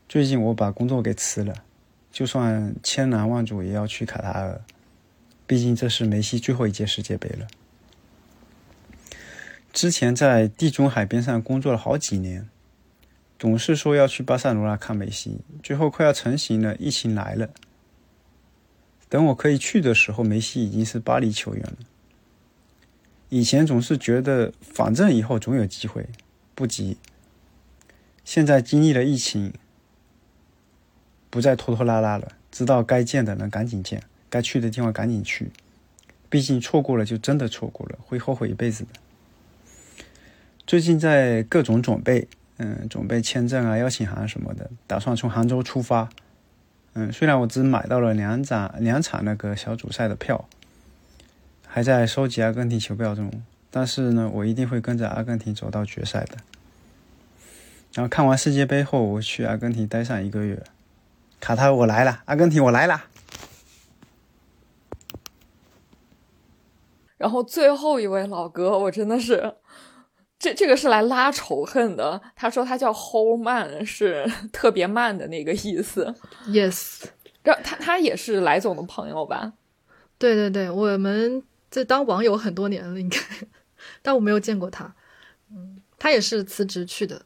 [0.06, 1.64] 最近我把工作给辞了，
[2.12, 4.60] 就算千难万阻也要去卡塔尔，
[5.46, 7.46] 毕竟这是梅西最后一届世界杯了。
[9.72, 12.48] 之前在地中海边上工作了好几年，
[13.38, 17.50] 总是说要去巴塞罗那看梅西，最后快要成型了，疫情来了。
[19.08, 21.76] 等我可以去的时候，梅西已经是巴黎球员了。
[23.28, 26.08] 以前总是觉得反正以后总有机会，
[26.54, 26.96] 不急。
[28.24, 29.52] 现在经历了疫情，
[31.30, 34.04] 不再拖拖拉拉了，知道该见的人赶紧见，
[34.34, 35.52] 该去的地方赶紧去。
[36.28, 38.90] 毕竟错过了就真的错过了，会后悔一辈子的。
[40.66, 42.26] 最近在各种准备，
[42.56, 46.08] 嗯，准备签证啊、邀请函什么的，打算从杭州出发。
[46.94, 50.48] 嗯，虽然我只买到了两场两场那个小组赛的票，
[51.68, 53.30] 还在收集阿根廷球票中，
[53.70, 56.38] 但是呢，我一定会跟着阿根廷走到决赛的。
[57.92, 60.60] 然后看完世界杯后，我去阿根廷待上一个月。
[61.38, 63.04] 卡塔我来了，阿根廷我来了。
[67.16, 69.54] 然后最后一位老哥，我真的是。
[70.36, 72.20] 这这个是来拉仇恨的。
[72.36, 76.14] 他说他叫 Hold 慢，是 特别慢的那个意思。
[76.48, 77.04] Yes，
[77.42, 79.54] 让他他也是来总的朋友吧？
[80.18, 83.18] 对对对，我们在当网友很多年了，应该，
[84.02, 84.94] 但我没有见过他。
[85.50, 87.22] 嗯，他也是辞职去的。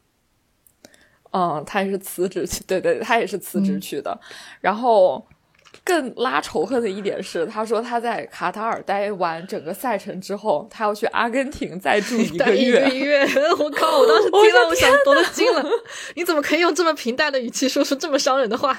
[1.32, 4.20] 嗯，他也是辞职去，对对，他也是辞职去的。
[4.61, 5.26] 然后。
[5.84, 12.88] 更拉仇恨的一点是，他说他在卡塔尔待完整个赛程之后，他要去阿根廷再住一个 月。
[12.88, 13.26] 一个月，
[13.58, 13.98] 我靠！
[13.98, 15.64] 我当时听了，我想夺了惊了。
[16.14, 18.76] 你怎么可以用这么平淡的语气说出这么伤人的话？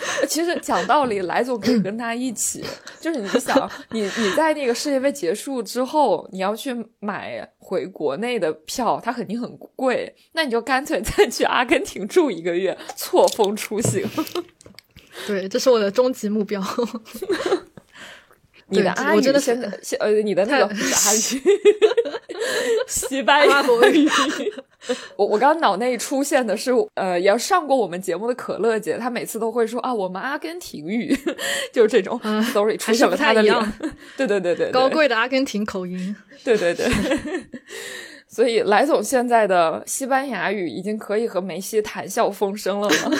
[0.28, 2.64] 其实讲道理，来总可以跟他一起。
[3.00, 10.14] 就是你想， 你你在那个世界杯结束之后，你要去买回国内的票，它肯定很贵。
[10.32, 14.06] 那你就干脆再去阿根廷住一个月，错峰出行。
[15.26, 16.62] 对，这是我的终极目标。
[18.70, 19.68] 你的阿语现在，
[19.98, 21.42] 呃，你的那个阿语，
[22.86, 24.08] 西班牙语。
[25.16, 31.16] 我我刚脑内出现的是，呃，要上过我们节目的可乐姐，她每次都会说啊，我们阿根廷语，
[31.72, 32.20] 就是这种。
[32.52, 33.54] Sorry，出现了她的脸。
[34.16, 36.14] 对对对对，高贵的阿根廷口音。
[36.44, 36.88] 对对对。
[38.28, 43.18] 所以，莱总现在的西班牙语已经可以和梅西谈笑风生了吗？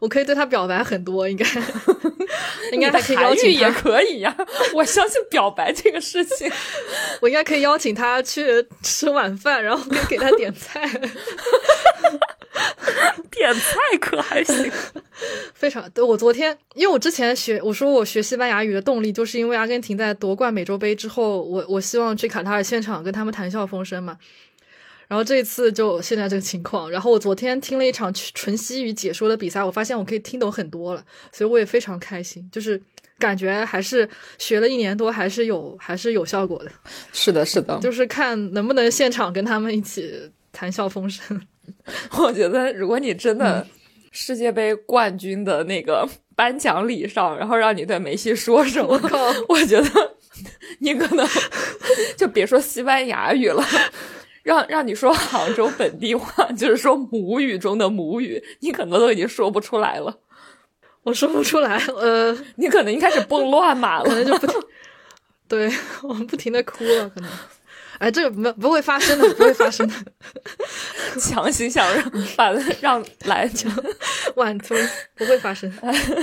[0.00, 1.46] 我可以对他表白很多，应该，
[2.72, 4.34] 应该还可以邀请也可以呀。
[4.74, 6.50] 我相信表白这个事情，
[7.20, 10.88] 我应该可以邀请他去吃晚饭，然后可以给他点菜。
[13.30, 14.70] 点菜可还行，
[15.54, 15.88] 非常。
[15.90, 24.16] 对我昨天，因为我之前学，我说我学西班牙语的动力，就是因为阿根廷在夺冠美洲杯之后，我我希望去卡塔尔现场跟他们谈笑风生嘛。
[25.12, 32.80] 然后这一次就现在这个情况，然后我昨天听了一场纯西语解说的比赛，我发现我可以听懂很多了，所以我也非常开心，就是
[33.18, 34.08] 感觉还是
[34.38, 36.72] 学了一年多，还是有还是有效果的。
[37.12, 41.38] 是的，是的，就是看能不能现场跟他们一起谈笑风生。
[42.18, 43.66] 我觉得如果你真的
[44.12, 48.98] 世界杯冠军的那个颁奖礼上，然后让你对梅西说什么，
[49.50, 50.16] 我觉得
[50.80, 51.28] 你可能
[52.16, 53.62] 就别说西班牙语了。
[54.42, 60.18] 让让你说杭州本地话，就是说母语中的母语，你可能都已经说不出来了。
[61.04, 64.46] 我说不出来，呃，你可能一开始蹦乱码了，可能就不，
[65.48, 65.70] 对
[66.02, 67.30] 我们不停的哭了，可能。
[67.98, 69.94] 哎，这个不不会发生的，不会发生的。
[71.20, 73.72] 强行想让把让来讲
[74.34, 74.76] 晚推，
[75.14, 75.72] 不会发生，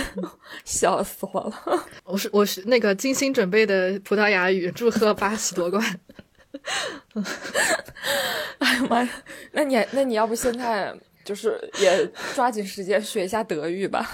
[0.65, 1.85] 笑死我了。
[2.03, 5.99] 我是我是那个精心准备的葡萄牙语，祝贺巴西夺冠。
[8.59, 9.09] 哎呀妈呀！
[9.51, 10.93] 那你那你要不现在
[11.23, 14.05] 就是也抓紧时间学一下德语吧？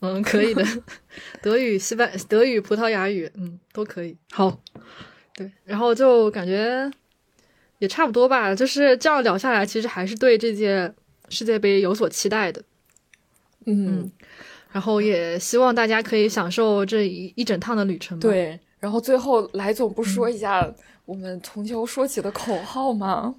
[0.00, 0.64] 嗯，可以的，
[1.42, 4.16] 德语、西班德语、葡萄牙语，嗯，都可以。
[4.30, 4.60] 好，
[5.34, 6.90] 对，然后就感觉
[7.78, 8.54] 也差不多吧。
[8.54, 10.92] 就是这样聊下来，其实还是对这届
[11.28, 12.62] 世界杯有所期待的。
[13.66, 14.10] 嗯，
[14.72, 18.58] 然后也希望大家可以享受这一一整趟的旅程。，对。
[18.80, 20.68] 然后最后来总不说一下
[21.04, 23.34] 我们从球说起的口号吗？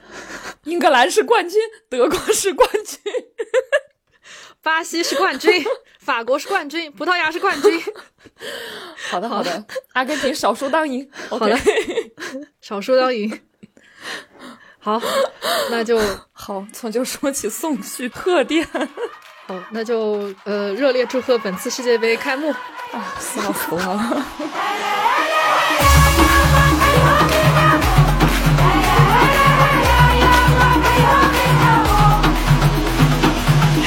[0.64, 1.58] 英格兰是冠军，
[1.88, 3.00] 德国是冠军。
[4.62, 5.64] 巴西是冠军，
[6.00, 7.80] 法国是冠军，葡萄牙是冠军。
[9.08, 11.10] 好的，好的， 阿根廷少输当赢。
[11.30, 11.58] 好的，
[12.60, 13.40] 少输当赢。
[14.78, 15.00] 好，
[15.70, 15.98] 那就
[16.32, 18.66] 好，从就说起，送去贺电。
[19.49, 22.51] 好，那就呃，热烈祝贺本次世界杯开幕。
[22.51, 24.23] 啊，笑死了。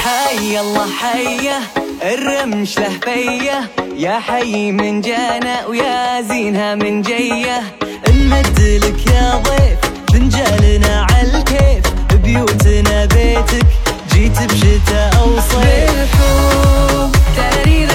[0.05, 1.59] حي الله حيه
[2.03, 7.63] الرمش له فيه يا حي من جانا ويا زينها من جيه
[8.09, 9.79] نمد لك يا ضيف
[10.13, 11.85] فنجالنا عالكيف
[12.25, 13.67] بيوتنا بيتك
[14.24, 17.86] جيت بشتاء وصيف بالحب تاري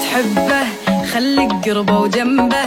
[0.00, 0.64] تحبه
[1.12, 2.64] خليك قربه وجنبه.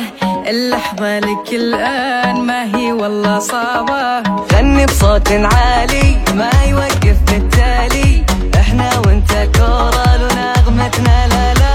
[0.47, 4.23] اللحظة لك الآن ما هي والله صعبة.
[4.53, 8.23] غني بصوت عالي ما يوقف بالتالي.
[8.55, 11.73] إحنا وانت كورال ونغمتنا لا لا.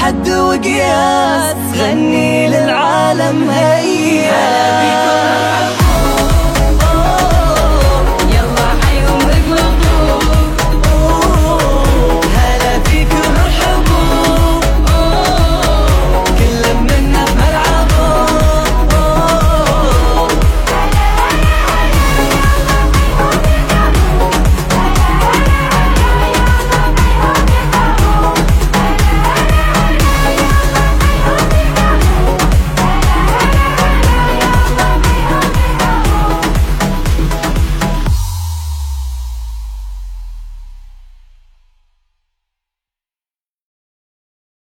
[0.00, 4.72] حد وقياس غني للعالم هيا.